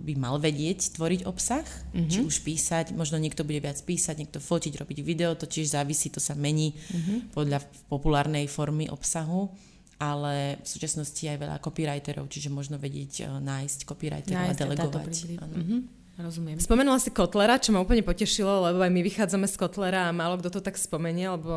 [0.00, 2.08] by mal vedieť tvoriť obsah, mm-hmm.
[2.08, 6.08] či už písať, možno niekto bude viac písať, niekto fotiť, robiť video, to tiež závisí,
[6.08, 7.36] to sa mení mm-hmm.
[7.36, 7.60] podľa
[7.92, 9.52] populárnej formy obsahu,
[10.00, 15.12] ale v súčasnosti aj veľa copywriterov, čiže možno vedieť uh, nájsť copywriterov nájsť a delegovať.
[15.36, 15.99] Mm-hmm.
[16.20, 16.60] Rozumiem.
[16.60, 20.36] Spomenula si Kotlera, čo ma úplne potešilo, lebo aj my vychádzame z Kotlera a málo
[20.36, 21.50] kto to tak spomenie, lebo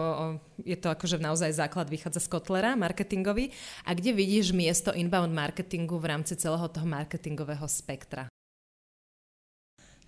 [0.64, 3.52] je to akože naozaj základ vychádza z Kotlera, marketingový.
[3.84, 8.32] A kde vidíš miesto inbound marketingu v rámci celého toho marketingového spektra?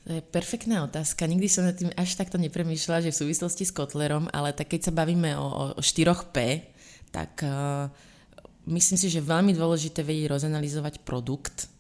[0.08, 1.28] To je perfektná otázka.
[1.28, 4.88] Nikdy som nad tým až takto nepremýšľala, že v súvislosti s Kotlerom, ale tak keď
[4.88, 6.38] sa bavíme o, o 4P,
[7.10, 7.90] tak uh,
[8.70, 11.74] myslím si, že je veľmi dôležité vedieť rozanalizovať produkt,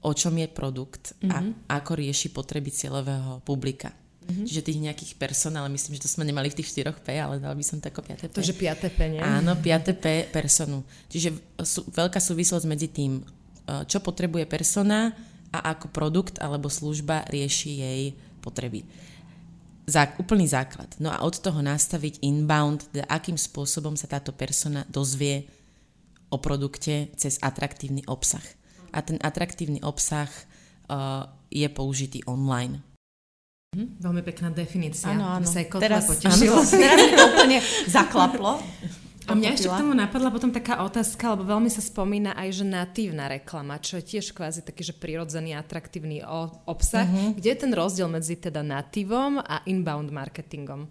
[0.00, 1.30] o čom je produkt mm-hmm.
[1.30, 1.52] a mhm.
[1.68, 3.92] ako rieši potreby cieľového publika.
[4.20, 4.46] Mm-hmm.
[4.46, 7.50] Čiže tých nejakých personál, myslím, že to sme nemali v tých 4 P, ale dal
[7.50, 8.30] by som to ako 5 P.
[8.30, 9.20] To, že 5 P, nie?
[9.20, 10.86] Áno, 5 P personu.
[11.10, 11.34] Čiže
[11.66, 13.22] sú, veľká súvislosť medzi tým, e,
[13.90, 15.10] čo potrebuje persona
[15.50, 18.02] a ako produkt alebo služba rieši jej
[18.38, 18.86] potreby.
[19.90, 20.94] Zá, úplný základ.
[21.02, 25.50] No a od toho nastaviť inbound, teda akým spôsobom sa táto persona dozvie
[26.30, 28.59] o produkte cez atraktívny obsah
[28.90, 30.28] a ten atraktívny obsah
[30.90, 32.82] uh, je použitý online.
[33.70, 35.14] Hm, veľmi pekná definícia.
[35.14, 35.46] Áno, áno.
[35.46, 36.58] Sa teraz, potešilo.
[36.58, 38.58] Áno, teraz mi to úplne zaklaplo.
[39.30, 42.64] A mňa ešte k tomu napadla potom taká otázka, lebo veľmi sa spomína aj, že
[42.66, 46.18] natívna reklama, čo je tiež kvázi taký, že prirodzený, atraktívny
[46.66, 47.06] obsah.
[47.06, 47.38] Uh-huh.
[47.38, 50.90] Kde je ten rozdiel medzi teda natívom a inbound marketingom?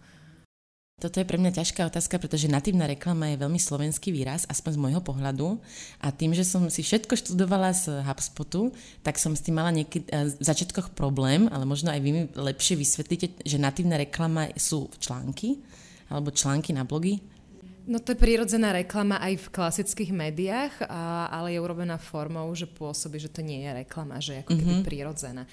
[0.99, 4.81] Toto je pre mňa ťažká otázka, pretože natívna reklama je veľmi slovenský výraz, aspoň z
[4.83, 5.55] môjho pohľadu.
[6.03, 10.03] A tým, že som si všetko študovala z HubSpotu, tak som s tým mala niekedy
[10.11, 14.91] eh, v začiatkoch problém, ale možno aj vy mi lepšie vysvetlíte, že natívna reklama sú
[14.99, 15.63] články,
[16.11, 17.23] alebo články na blogy.
[17.89, 22.69] No to je prírodzená reklama aj v klasických médiách, a, ale je urobená formou, že
[22.69, 24.85] pôsobí, že to nie je reklama, že je ako keby mm-hmm.
[24.85, 25.43] prírodzená.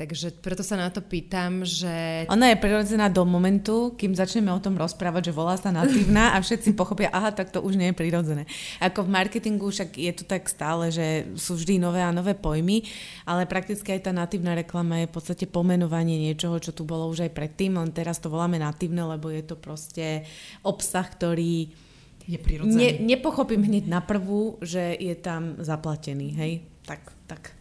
[0.00, 2.24] Takže preto sa na to pýtam, že...
[2.32, 6.40] Ona je prirodzená do momentu, kým začneme o tom rozprávať, že volá sa natívna a
[6.40, 8.48] všetci pochopia, aha, tak to už nie je prirodzené.
[8.80, 12.80] Ako v marketingu však je to tak stále, že sú vždy nové a nové pojmy,
[13.28, 17.28] ale prakticky aj tá natívna reklama je v podstate pomenovanie niečoho, čo tu bolo už
[17.28, 20.24] aj predtým, len teraz to voláme natívne, lebo je to proste
[20.64, 21.76] obsah, ktorý
[22.24, 22.80] je prirodzený.
[22.80, 26.52] Ne, nepochopím hneď na prvú, že je tam zaplatený, hej?
[26.88, 27.59] Tak, tak.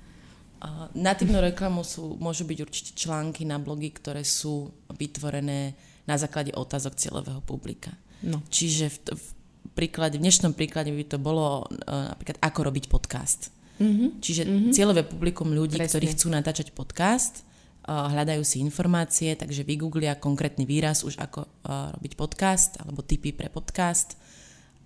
[0.92, 7.00] Natívnu reklamu sú, môžu byť určite články na blogy, ktoré sú vytvorené na základe otázok
[7.00, 7.96] cieľového publika.
[8.26, 8.44] No.
[8.52, 9.26] Čiže v, v,
[9.72, 13.56] príklade, v dnešnom príklade by to bolo uh, napríklad ako robiť podcast.
[13.80, 14.10] Mm-hmm.
[14.20, 14.74] Čiže mm-hmm.
[14.76, 15.96] cieľové publikum ľudí, Presne.
[15.96, 17.48] ktorí chcú natáčať podcast,
[17.88, 23.32] uh, hľadajú si informácie, takže vygooglia konkrétny výraz už ako uh, robiť podcast alebo typy
[23.32, 24.20] pre podcast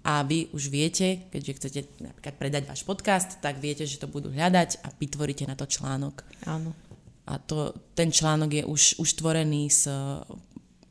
[0.04, 4.28] a vy už viete, keďže chcete napríklad predať váš podcast, tak viete, že to budú
[4.36, 6.28] hľadať a vytvoríte na to článok.
[6.44, 6.76] Áno.
[7.24, 9.88] A to, ten článok je už, už tvorený s,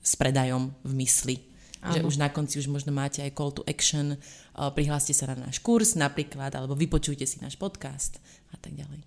[0.01, 1.37] s predajom v mysli.
[1.85, 1.93] Áno.
[1.93, 4.17] Že už na konci už možno máte aj call to action,
[4.55, 8.17] prihláste sa na náš kurz napríklad, alebo vypočujte si náš podcast
[8.49, 9.05] a tak ďalej.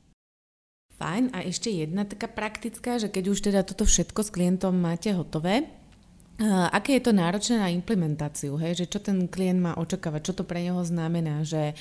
[1.01, 1.33] Fajn.
[1.33, 5.67] A ešte jedna taká praktická, že keď už teda toto všetko s klientom máte hotové,
[6.43, 8.83] aké je to náročné na implementáciu, hej?
[8.83, 11.71] že čo ten klient má očakávať, čo to pre neho znamená, že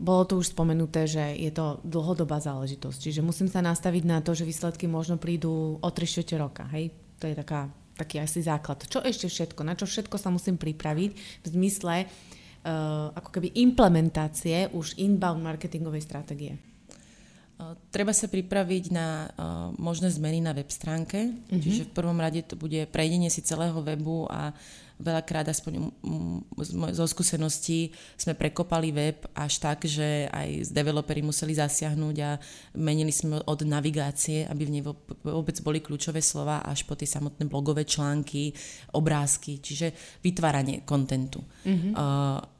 [0.00, 4.32] bolo to už spomenuté, že je to dlhodobá záležitosť, čiže musím sa nastaviť na to,
[4.32, 6.90] že výsledky možno prídu o 3 roka, hej?
[7.20, 8.82] To je taká, taký asi základ.
[8.88, 11.10] Čo ešte všetko, na čo všetko sa musím pripraviť
[11.44, 16.71] v zmysle uh, ako keby implementácie už inbound marketingovej stratégie?
[17.92, 19.32] Treba sa pripraviť na uh,
[19.76, 21.60] možné zmeny na web stránke, mm-hmm.
[21.60, 24.54] čiže v prvom rade to bude prejdenie si celého webu a
[25.02, 25.90] veľakrát aspoň
[26.94, 32.38] zo skúseností sme prekopali web až tak, že aj developeri museli zasiahnuť a
[32.78, 34.82] menili sme od navigácie, aby v nej
[35.26, 38.54] vôbec boli kľúčové slova až po tie samotné blogové články,
[38.94, 39.90] obrázky, čiže
[40.22, 41.42] vytváranie kontentu.
[41.66, 41.92] Mm-hmm.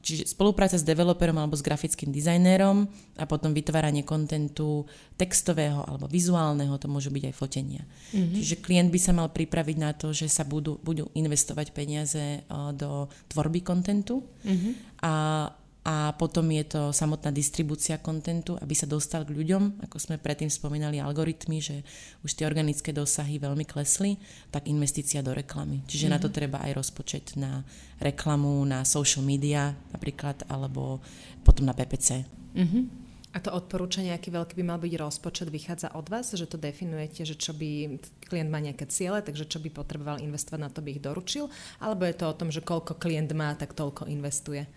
[0.03, 4.83] Čiže spolupráca s developerom alebo s grafickým dizajnérom a potom vytváranie kontentu
[5.15, 7.87] textového alebo vizuálneho, to môžu byť aj fotenia.
[8.11, 8.35] Mm-hmm.
[8.35, 12.43] Čiže klient by sa mal pripraviť na to, že sa budú, budú investovať peniaze
[12.75, 14.73] do tvorby kontentu mm-hmm.
[15.07, 15.13] a
[15.83, 20.47] a potom je to samotná distribúcia kontentu, aby sa dostal k ľuďom, ako sme predtým
[20.47, 21.83] spomínali algoritmy, že
[22.23, 24.15] už tie organické dosahy veľmi klesli,
[24.47, 25.83] tak investícia do reklamy.
[25.83, 26.15] Čiže mm-hmm.
[26.15, 26.35] na to mhm.
[26.39, 27.67] treba aj rozpočet na
[27.99, 31.03] reklamu, na social media napríklad, alebo
[31.43, 32.23] potom na PPC.
[32.55, 32.83] Mm-hmm.
[33.33, 37.25] A to odporúčanie, aký veľký by mal byť rozpočet, vychádza od vás, že to definujete,
[37.25, 37.97] že čo by
[38.29, 41.49] klient má nejaké ciele, takže čo by potreboval investovať na to, by ich doručil,
[41.81, 44.69] alebo je to o tom, že koľko klient má, tak toľko investuje?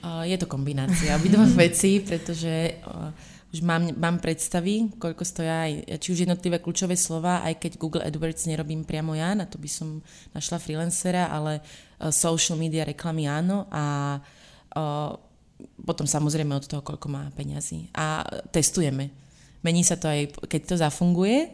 [0.00, 2.80] Je to kombinácia obidvoch vecí, pretože
[3.50, 8.06] už mám, mám predstavy, koľko stoja aj, či už jednotlivé kľúčové slova, aj keď Google
[8.06, 9.98] AdWords nerobím priamo ja, na to by som
[10.30, 11.58] našla freelancera, ale
[12.14, 14.16] social media reklamy áno a
[15.82, 17.90] potom samozrejme od toho, koľko má peňazí.
[17.92, 18.22] A
[18.54, 19.10] testujeme.
[19.60, 21.52] Mení sa to aj, keď to zafunguje,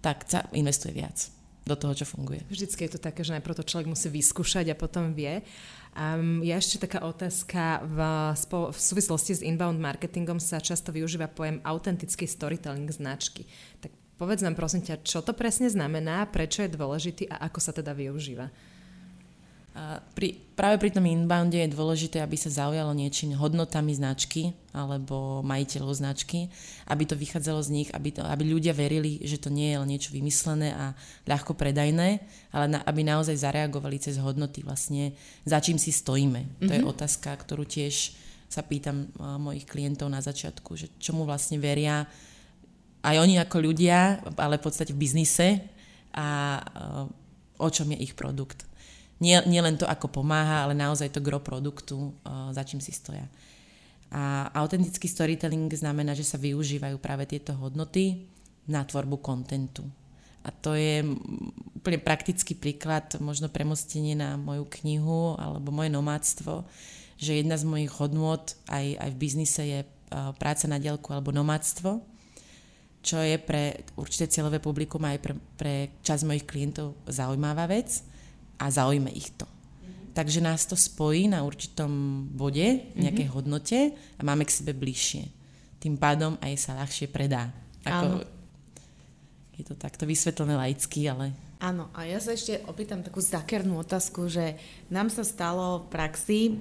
[0.00, 1.28] tak sa investuje viac
[1.62, 2.42] do toho, čo funguje.
[2.50, 5.42] Vždycky je to také, že najprv to človek musí vyskúšať a potom vie.
[5.92, 7.98] Um, je ešte taká otázka, v,
[8.72, 13.44] v súvislosti s inbound marketingom sa často využíva pojem autentický storytelling značky.
[13.76, 17.76] Tak povedz nám prosím ťa, čo to presne znamená, prečo je dôležitý a ako sa
[17.76, 18.48] teda využíva?
[20.12, 25.96] Pri, práve pri tom inbounde je dôležité, aby sa zaujalo niečím hodnotami značky alebo majiteľov
[25.96, 26.52] značky,
[26.92, 29.88] aby to vychádzalo z nich, aby, to, aby ľudia verili, že to nie je len
[29.88, 30.92] niečo vymyslené a
[31.24, 32.20] ľahko predajné,
[32.52, 35.16] ale na, aby naozaj zareagovali cez hodnoty vlastne,
[35.48, 36.44] za čím si stojíme.
[36.44, 36.68] Mm-hmm.
[36.68, 36.90] To je mhm.
[36.92, 38.12] otázka, ktorú tiež
[38.52, 39.08] sa pýtam
[39.40, 42.04] mojich klientov na začiatku, že čomu vlastne veria
[43.00, 45.64] aj oni ako ľudia, ale v podstate v biznise
[46.12, 46.60] a
[47.56, 48.68] o čom je ich produkt
[49.22, 52.90] nie, nie len to, ako pomáha, ale naozaj to gro produktu, uh, za čím si
[52.90, 53.22] stoja.
[54.10, 58.28] A autentický storytelling znamená, že sa využívajú práve tieto hodnoty
[58.66, 59.86] na tvorbu kontentu.
[60.42, 61.06] A to je
[61.78, 66.66] úplne praktický príklad, možno premostenie na moju knihu alebo moje nomádstvo,
[67.14, 69.80] že jedna z mojich hodnôt aj, aj v biznise je
[70.36, 72.02] práca na dielku alebo nomádstvo,
[73.02, 78.11] čo je pre určité cieľové publikum aj pre, pre časť mojich klientov zaujímavá vec
[78.58, 79.46] a zaujme ich to.
[79.46, 80.16] Mm-hmm.
[80.16, 81.90] Takže nás to spojí na určitom
[82.32, 83.36] bode, nejakej mm-hmm.
[83.36, 85.28] hodnote a máme k sebe bližšie.
[85.82, 87.50] Tým pádom aj sa ľahšie predá.
[87.82, 88.22] Ako,
[89.58, 91.34] je to takto vysvetlené laicky, ale...
[91.62, 94.58] Áno, a ja sa ešte opýtam takú zakernú otázku, že
[94.90, 96.54] nám sa stalo v praxi, e,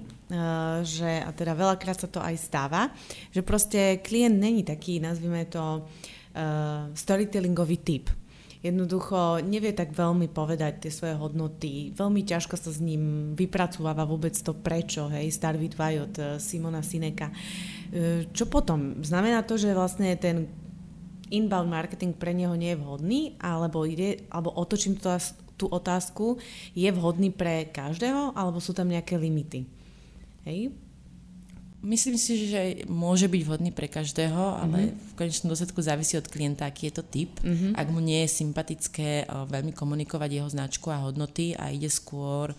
[0.86, 2.93] že, a teda veľakrát sa to aj stáva,
[3.34, 8.06] že proste klient není taký, nazvime to, uh, storytellingový typ
[8.62, 14.38] jednoducho nevie tak veľmi povedať tie svoje hodnoty, veľmi ťažko sa s ním vypracováva vôbec
[14.38, 17.34] to prečo, hej, Start with Why od eh, Simona Sineka.
[17.34, 19.02] Eh, čo potom?
[19.02, 20.45] Znamená to, že vlastne ten
[21.34, 25.10] inbound marketing pre neho nie je vhodný, alebo, ide, alebo otočím tú,
[25.58, 26.38] tú otázku,
[26.78, 29.65] je vhodný pre každého, alebo sú tam nejaké limity?
[30.45, 30.76] Hej?
[31.82, 35.02] Myslím si, že môže byť vhodný pre každého, ale mm-hmm.
[35.02, 37.34] v konečnom dôsledku závisí od klienta, aký je to typ.
[37.41, 37.74] Mm-hmm.
[37.74, 42.54] Ak mu nie je sympatické veľmi komunikovať jeho značku a hodnoty a ide skôr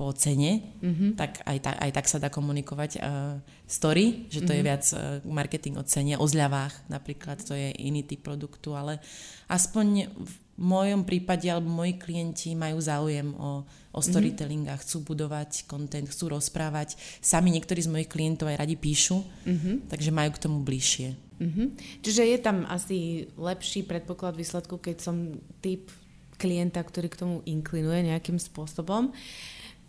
[0.00, 1.18] po cene, mm-hmm.
[1.18, 4.56] tak aj, ta, aj tak sa dá komunikovať uh, story, že to mm-hmm.
[4.56, 4.68] je mhm.
[4.70, 9.02] viac uh, marketing o cene, o zľavách napríklad, to je iný typ produktu, ale
[9.50, 14.06] aspoň v mojom prípade alebo moji klienti majú záujem o, o mhm.
[14.06, 17.00] storytelling a chcú budovať content, chcú rozprávať.
[17.24, 19.88] Sami niektorí z mojich klientov aj radi píšu, mm-hmm.
[19.88, 21.08] takže majú k tomu bližšie.
[21.40, 21.66] Mm-hmm.
[22.04, 25.88] Čiže je tam asi lepší predpoklad výsledku, keď som typ
[26.36, 29.12] klienta, ktorý k tomu inklinuje nejakým spôsobom.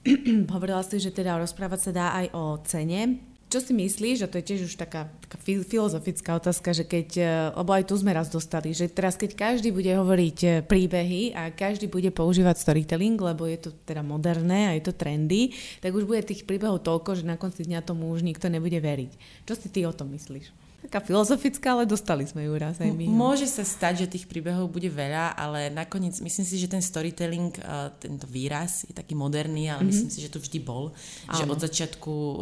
[0.55, 3.31] Hovorila si, že teda rozprávať sa dá aj o cene.
[3.52, 7.24] Čo si myslíš, a to je tiež už taká, taká filozofická otázka, že keď, e,
[7.52, 11.52] lebo aj tu sme raz dostali, že teraz keď každý bude hovoriť e, príbehy a
[11.52, 15.52] každý bude používať storytelling, lebo je to teda moderné a je to trendy,
[15.84, 19.44] tak už bude tých príbehov toľko, že na konci dňa tomu už nikto nebude veriť.
[19.44, 20.70] Čo si ty o tom myslíš?
[20.82, 23.06] Taká filozofická, ale dostali sme ju raz aj my.
[23.06, 23.13] No.
[23.13, 27.54] Môže sa stať, že tých príbehov bude veľa, ale nakoniec myslím si, že ten storytelling,
[27.62, 29.89] uh, tento výraz je taký moderný, ale mm-hmm.
[29.94, 30.89] myslím si, že to vždy bol.
[31.30, 31.38] Áno.
[31.38, 32.34] Že od začiatku uh,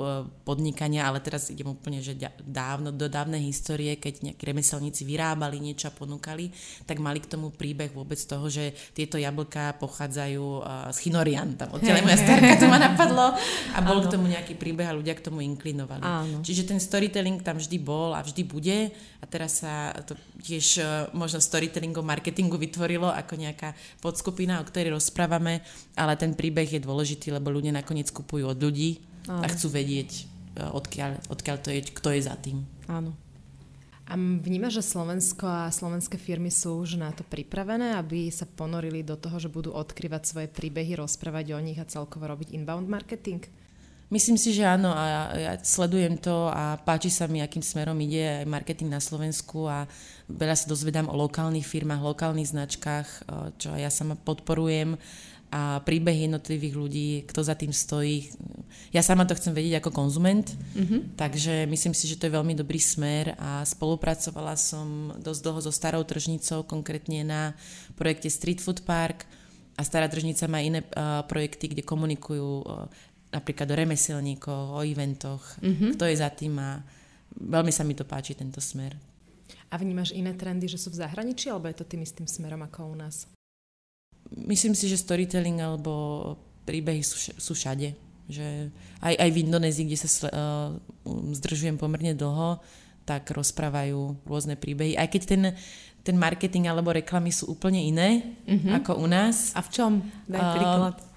[0.48, 5.92] podnikania, ale teraz idem úplne, že dávno, do dávnej histórie, keď nejakí remeselníci vyrábali niečo
[5.92, 6.56] a ponúkali,
[6.88, 11.76] tak mali k tomu príbeh vôbec toho, že tieto jablka pochádzajú uh, z Chinorian, tam
[11.76, 13.36] odtiaľ moja starka to ma napadlo
[13.76, 14.06] a bol Áno.
[14.08, 16.04] k tomu nejaký príbeh a ľudia k tomu inklinovali.
[16.04, 16.40] Áno.
[16.40, 20.14] Čiže ten storytelling tam vždy bol a vždy bude a teraz sa to
[20.46, 20.84] tiež e,
[21.18, 25.66] možno storytellingom, marketingu vytvorilo ako nejaká podskupina, o ktorej rozprávame,
[25.98, 29.42] ale ten príbeh je dôležitý, lebo ľudia nakoniec kupujú od ľudí Áno.
[29.42, 30.24] a chcú vedieť, e,
[30.70, 32.62] odkiaľ, odkiaľ to je, kto je za tým.
[32.86, 33.18] Áno.
[34.10, 39.06] A vnímaš, že Slovensko a slovenské firmy sú už na to pripravené, aby sa ponorili
[39.06, 43.46] do toho, že budú odkrývať svoje príbehy, rozprávať o nich a celkovo robiť inbound marketing?
[44.10, 48.42] Myslím si, že áno a ja sledujem to a páči sa mi, akým smerom ide
[48.42, 49.86] aj marketing na Slovensku a
[50.26, 53.08] veľa sa dozvedám o lokálnych firmách, lokálnych značkách,
[53.62, 54.98] čo ja sama podporujem
[55.50, 58.30] a príbehy jednotlivých ľudí, kto za tým stojí.
[58.94, 61.18] Ja sama to chcem vedieť ako konzument, mm-hmm.
[61.18, 65.74] takže myslím si, že to je veľmi dobrý smer a spolupracovala som dosť dlho so
[65.74, 67.42] starou tržnicou, konkrétne na
[67.98, 69.26] projekte Street Food Park
[69.74, 72.86] a stará tržnica má iné uh, projekty, kde komunikujú uh,
[73.30, 75.96] napríklad o remeselníkoch, o eventoch, mm-hmm.
[75.96, 76.82] kto je za tým a
[77.38, 78.98] veľmi sa mi to páči, tento smer.
[79.70, 82.90] A vnímaš iné trendy, že sú v zahraničí, alebo je to tým istým smerom ako
[82.90, 83.30] u nás?
[84.34, 86.34] Myslím si, že storytelling alebo
[86.66, 87.94] príbehy sú, sú všade.
[88.30, 88.70] Že
[89.02, 90.70] aj, aj v Indonézii, kde sa uh,
[91.34, 92.62] zdržujem pomerne dlho,
[93.06, 94.94] tak rozprávajú rôzne príbehy.
[94.94, 95.44] Aj keď ten,
[96.06, 98.74] ten marketing alebo reklamy sú úplne iné mm-hmm.
[98.82, 99.54] ako u nás.
[99.58, 99.92] A v čom?
[100.30, 100.98] Daj príklad.
[101.02, 101.09] Uh,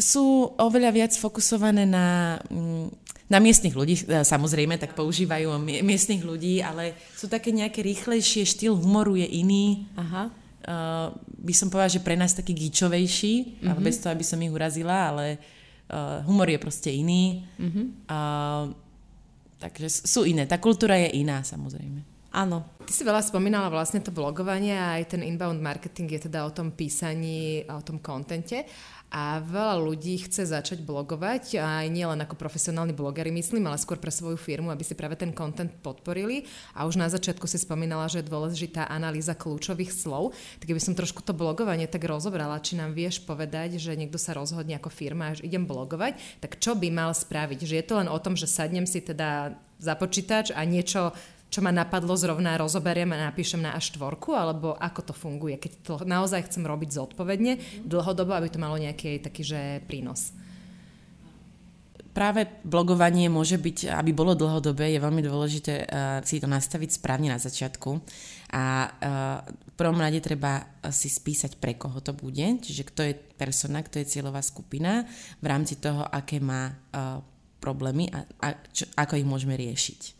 [0.00, 2.86] sú oveľa viac fokusované na, mm,
[3.30, 8.74] na miestnych ľudí, e, samozrejme, tak používajú miestnych ľudí, ale sú také nejaké rýchlejšie, štýl
[8.74, 9.86] humoru je iný.
[9.98, 10.30] Aha.
[10.66, 11.14] Uh,
[11.46, 15.14] by som povedala, že pre nás taký gíčovejší, ale bez toho, aby som ich urazila,
[15.14, 17.46] ale uh, humor je proste iný.
[17.54, 17.86] Uh-huh.
[18.10, 18.74] Uh,
[19.62, 20.42] takže sú iné.
[20.50, 22.02] Tá kultúra je iná, samozrejme.
[22.34, 22.66] Áno.
[22.82, 26.50] Ty si veľa spomínala vlastne to blogovanie a aj ten inbound marketing je teda o
[26.50, 28.66] tom písaní a o tom kontente
[29.06, 34.02] a veľa ľudí chce začať blogovať, aj nie len ako profesionálni blogery, myslím, ale skôr
[34.02, 36.42] pre svoju firmu, aby si práve ten content podporili.
[36.74, 40.34] A už na začiatku si spomínala, že je dôležitá analýza kľúčových slov.
[40.58, 44.34] Tak by som trošku to blogovanie tak rozobrala, či nám vieš povedať, že niekto sa
[44.34, 47.62] rozhodne ako firma, že idem blogovať, tak čo by mal spraviť?
[47.62, 51.12] Že je to len o tom, že sadnem si teda za počítač a niečo
[51.46, 54.02] čo ma napadlo zrovna rozoberiem a napíšem na A4,
[54.34, 57.52] alebo ako to funguje, keď to naozaj chcem robiť zodpovedne,
[57.86, 60.34] dlhodobo, aby to malo nejaký taký, že prínos.
[62.16, 67.28] Práve blogovanie môže byť, aby bolo dlhodobé, je veľmi dôležité uh, si to nastaviť správne
[67.28, 67.92] na začiatku.
[68.56, 73.12] A uh, v prvom rade treba si spísať, pre koho to bude, čiže kto je
[73.36, 75.04] persona, kto je cieľová skupina,
[75.44, 77.20] v rámci toho, aké má uh,
[77.60, 80.16] problémy a, a čo, ako ich môžeme riešiť.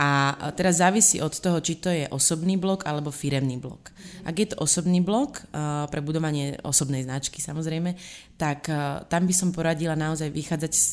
[0.00, 3.92] A teraz závisí od toho, či to je osobný blog alebo firemný blog.
[4.24, 5.44] Ak je to osobný blog,
[5.92, 7.92] pre budovanie osobnej značky samozrejme,
[8.40, 8.64] tak
[9.12, 10.92] tam by som poradila naozaj vychádzať z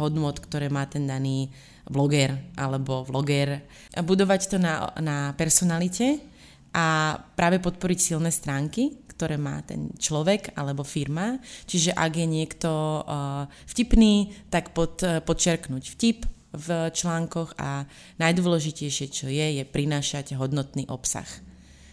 [0.00, 1.52] hodnot, ktoré má ten daný
[1.84, 3.60] bloger alebo vloger.
[3.92, 6.24] Budovať to na, na personalite
[6.72, 11.36] a práve podporiť silné stránky, ktoré má ten človek alebo firma.
[11.68, 12.70] Čiže ak je niekto
[13.68, 16.24] vtipný, tak pod, podčerknúť vtip,
[16.56, 17.84] v článkoch a
[18.16, 21.28] najdôležitejšie, čo je, je prinášať hodnotný obsah.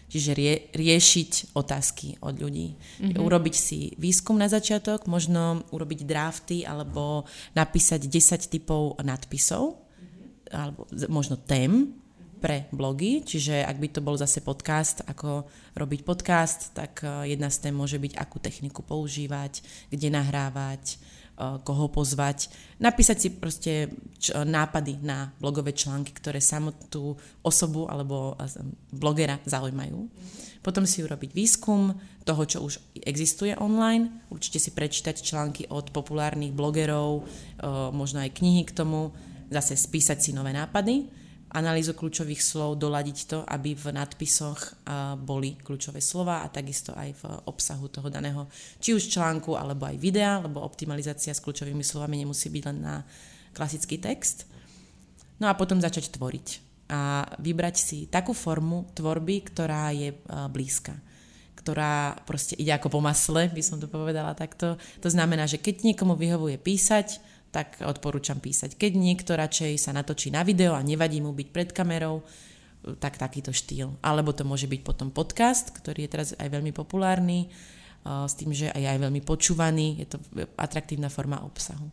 [0.08, 2.76] Čiže rie, riešiť otázky od ľudí.
[2.76, 3.18] Mm-hmm.
[3.18, 10.54] Urobiť si výskum na začiatok, možno urobiť drafty alebo napísať 10 typov nadpisov, mm-hmm.
[10.54, 11.98] alebo možno tém
[12.44, 15.48] pre blogy, čiže ak by to bol zase podcast, ako
[15.80, 21.00] robiť podcast, tak eh, jedna z tém môže byť, akú techniku používať, kde nahrávať,
[21.36, 22.46] koho pozvať,
[22.78, 23.90] napísať si proste
[24.30, 28.62] nápady na blogové články, ktoré samotnú osobu alebo eh,
[28.94, 29.98] blogera zaujímajú.
[30.64, 31.92] Potom si urobiť výskum
[32.24, 38.30] toho, čo už existuje online, určite si prečítať články od populárnych blogerov, eh, možno aj
[38.38, 39.10] knihy k tomu,
[39.50, 41.23] zase spísať si nové nápady
[41.54, 44.84] analýzu kľúčových slov, doladiť to, aby v nadpisoch
[45.22, 48.50] boli kľúčové slova a takisto aj v obsahu toho daného,
[48.82, 52.94] či už článku alebo aj videa, lebo optimalizácia s kľúčovými slovami nemusí byť len na
[53.54, 54.50] klasický text.
[55.38, 56.46] No a potom začať tvoriť
[56.90, 60.12] a vybrať si takú formu tvorby, ktorá je
[60.50, 60.98] blízka
[61.64, 64.76] ktorá proste ide ako po masle, by som to povedala takto.
[65.00, 67.24] To znamená, že keď niekomu vyhovuje písať,
[67.54, 68.74] tak odporúčam písať.
[68.74, 72.26] Keď niekto radšej sa natočí na video a nevadí mu byť pred kamerou,
[72.98, 73.94] tak takýto štýl.
[74.02, 77.46] Alebo to môže byť potom podcast, ktorý je teraz aj veľmi populárny,
[78.04, 80.18] s tým, že aj, aj veľmi počúvaný, je to
[80.60, 81.88] atraktívna forma obsahu.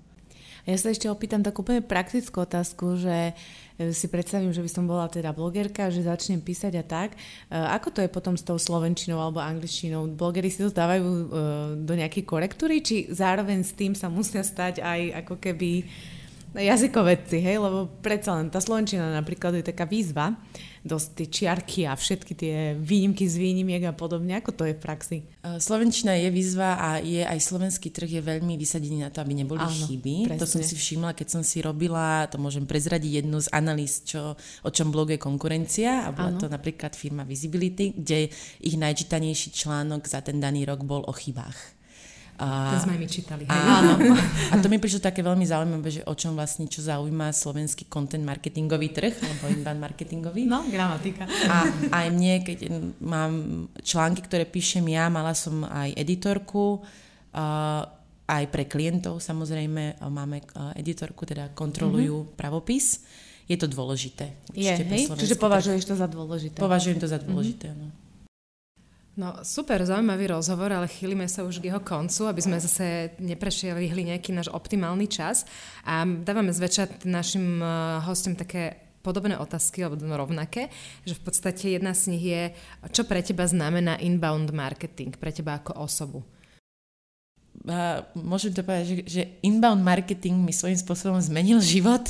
[0.70, 3.34] Ja sa ešte opýtam takú úplne praktickú otázku, že
[3.82, 7.09] e, si predstavím, že by som bola teda blogerka, že začnem písať a tak.
[7.14, 7.18] E,
[7.57, 10.05] ako to je potom s tou slovenčinou alebo angličtinou?
[10.14, 11.26] Blogery si to dávajú e,
[11.82, 15.86] do nejakej korektúry, či zároveň s tým sa musia stať aj ako keby
[16.51, 20.35] jazykovedci, hej, lebo predsa len tá slovenčina napríklad je taká výzva,
[20.81, 24.81] dosť tie čiarky a všetky tie výnimky z výnimiek a podobne, ako to je v
[24.81, 25.17] praxi?
[25.45, 29.37] E, slovenčina je výzva a je aj slovenský trh je veľmi vysadený na to, aby
[29.37, 30.27] neboli Áno, chyby.
[30.27, 30.41] Presne.
[30.41, 34.33] To som si všimla, keď som si robila, to môžem prezradiť jednu z analýz, čo,
[34.65, 36.41] o čom bloguje konkurencia a bola Áno.
[36.41, 41.80] to napríklad firma Visibility, kde ich najčítanejší článok za ten daný rok bol o chybách.
[42.41, 43.45] A, to sme my čítali.
[43.45, 44.01] Áno.
[44.51, 48.25] A to mi prišlo také veľmi zaujímavé, že o čom vlastne, čo zaujíma slovenský content
[48.25, 50.49] marketingový trh, alebo inbound marketingový.
[50.49, 51.29] No, gramatika.
[51.45, 52.57] A aj mne, keď
[52.97, 53.33] mám
[53.85, 57.85] články, ktoré píšem ja, mala som aj editorku, uh,
[58.25, 60.41] aj pre klientov samozrejme máme
[60.79, 62.37] editorku, teda kontrolujú mm-hmm.
[62.39, 63.05] pravopis.
[63.45, 64.33] Je to dôležité.
[64.55, 65.11] Je, hej?
[65.11, 66.57] Čiže považuješ to za dôležité.
[66.57, 67.85] Považujem to za dôležité, mm-hmm.
[67.85, 68.00] áno.
[69.12, 74.07] No super, zaujímavý rozhovor, ale chýlime sa už k jeho koncu, aby sme zase neprešielihli
[74.07, 75.43] nejaký náš optimálny čas.
[75.84, 77.68] A dávame zväčšať našim eh,
[78.07, 80.70] hostom také podobné otázky, alebo rovnaké,
[81.03, 82.41] že v podstate jedna z nich je,
[82.93, 86.22] čo pre teba znamená inbound marketing, pre teba ako osobu?
[87.68, 92.07] A môžem to povedať, že, že inbound marketing mi svojím spôsobom zmenil život,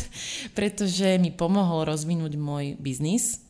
[0.54, 3.42] pretože mi pomohol rozvinúť môj biznis,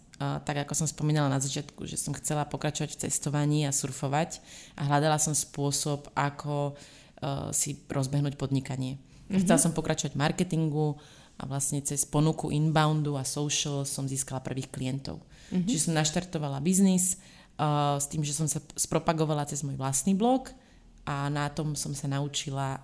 [0.45, 4.43] tak ako som spomínala na začiatku, že som chcela pokračovať v cestovaní a surfovať
[4.77, 8.97] a hľadala som spôsob, ako uh, si rozbehnúť podnikanie.
[8.97, 9.41] Mm-hmm.
[9.47, 10.99] Chcela som pokračovať v marketingu
[11.41, 15.23] a vlastne cez ponuku inboundu a social som získala prvých klientov.
[15.49, 15.67] Mm-hmm.
[15.67, 17.17] Čiže som naštartovala biznis
[17.57, 20.53] uh, s tým, že som sa spropagovala cez môj vlastný blog
[21.11, 22.79] a na tom som sa naučila,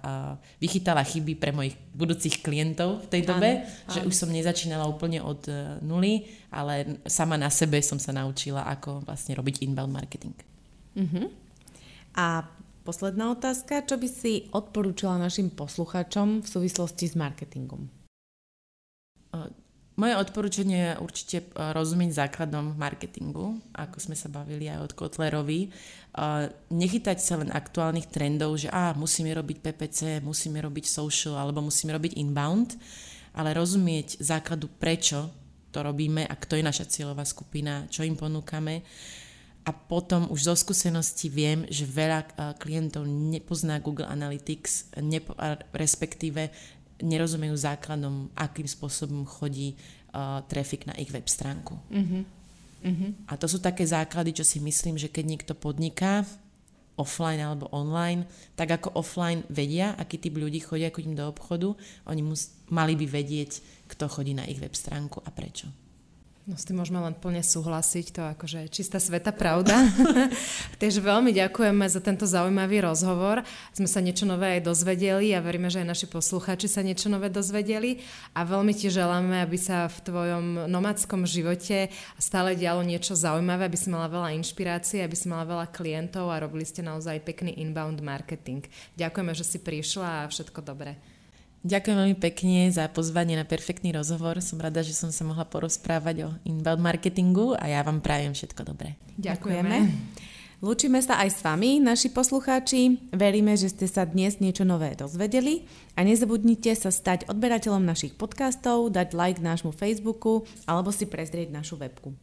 [0.59, 5.23] vychytala chyby pre mojich budúcich klientov v tej dobe, áno, že už som nezačínala úplne
[5.23, 10.35] od uh, nuly, ale sama na sebe som sa naučila, ako vlastne robiť inbound marketing.
[10.99, 11.31] Uh-huh.
[12.19, 12.43] A
[12.83, 17.87] posledná otázka, čo by si odporúčila našim poslucháčom v súvislosti s marketingom?
[19.97, 25.65] Moje odporúčanie je určite e, rozumieť základom marketingu, ako sme sa bavili aj od Kotlerovi.
[25.65, 25.69] E,
[26.69, 31.97] nechytať sa len aktuálnych trendov, že á, musíme robiť PPC, musíme robiť social alebo musíme
[31.97, 32.77] robiť inbound,
[33.33, 35.33] ale rozumieť základu, prečo
[35.73, 38.85] to robíme a kto je naša cieľová skupina, čo im ponúkame.
[39.65, 42.27] A potom už zo skúsenosti viem, že veľa e,
[42.61, 45.33] klientov nepozná Google Analytics, nepo,
[45.73, 46.53] respektíve
[47.01, 49.77] nerozumejú základom, akým spôsobom chodí
[50.13, 51.77] uh, trafik na ich web stránku.
[51.89, 52.23] Uh-huh.
[52.85, 53.11] Uh-huh.
[53.29, 56.25] A to sú také základy, čo si myslím, že keď niekto podniká
[56.97, 58.25] offline alebo online,
[58.57, 61.77] tak ako offline vedia, aký typ ľudí chodia k do obchodu,
[62.09, 65.69] oni mus, mali by vedieť, kto chodí na ich web stránku a prečo.
[66.47, 69.83] No s tým môžeme len plne súhlasiť, to akože čistá sveta pravda.
[70.81, 73.43] Takže veľmi ďakujeme za tento zaujímavý rozhovor.
[73.75, 77.27] Sme sa niečo nové aj dozvedeli a veríme, že aj naši poslucháči sa niečo nové
[77.27, 77.99] dozvedeli
[78.31, 83.75] a veľmi ti želáme, aby sa v tvojom nomadskom živote stále dialo niečo zaujímavé, aby
[83.75, 87.99] si mala veľa inšpirácie, aby si mala veľa klientov a robili ste naozaj pekný inbound
[87.99, 88.63] marketing.
[88.95, 90.95] Ďakujeme, že si prišla a všetko dobré.
[91.67, 94.39] Ďakujem veľmi pekne za pozvanie na perfektný rozhovor.
[94.39, 98.71] Som rada, že som sa mohla porozprávať o inbound marketingu a ja vám prajem všetko
[98.71, 98.95] dobré.
[99.19, 99.75] Ďakujeme.
[100.57, 103.11] Lúčime sa aj s vami, naši poslucháči.
[103.13, 108.89] Veríme, že ste sa dnes niečo nové dozvedeli a nezabudnite sa stať odberateľom našich podcastov,
[108.89, 112.15] dať like nášmu Facebooku alebo si prezrieť našu webku.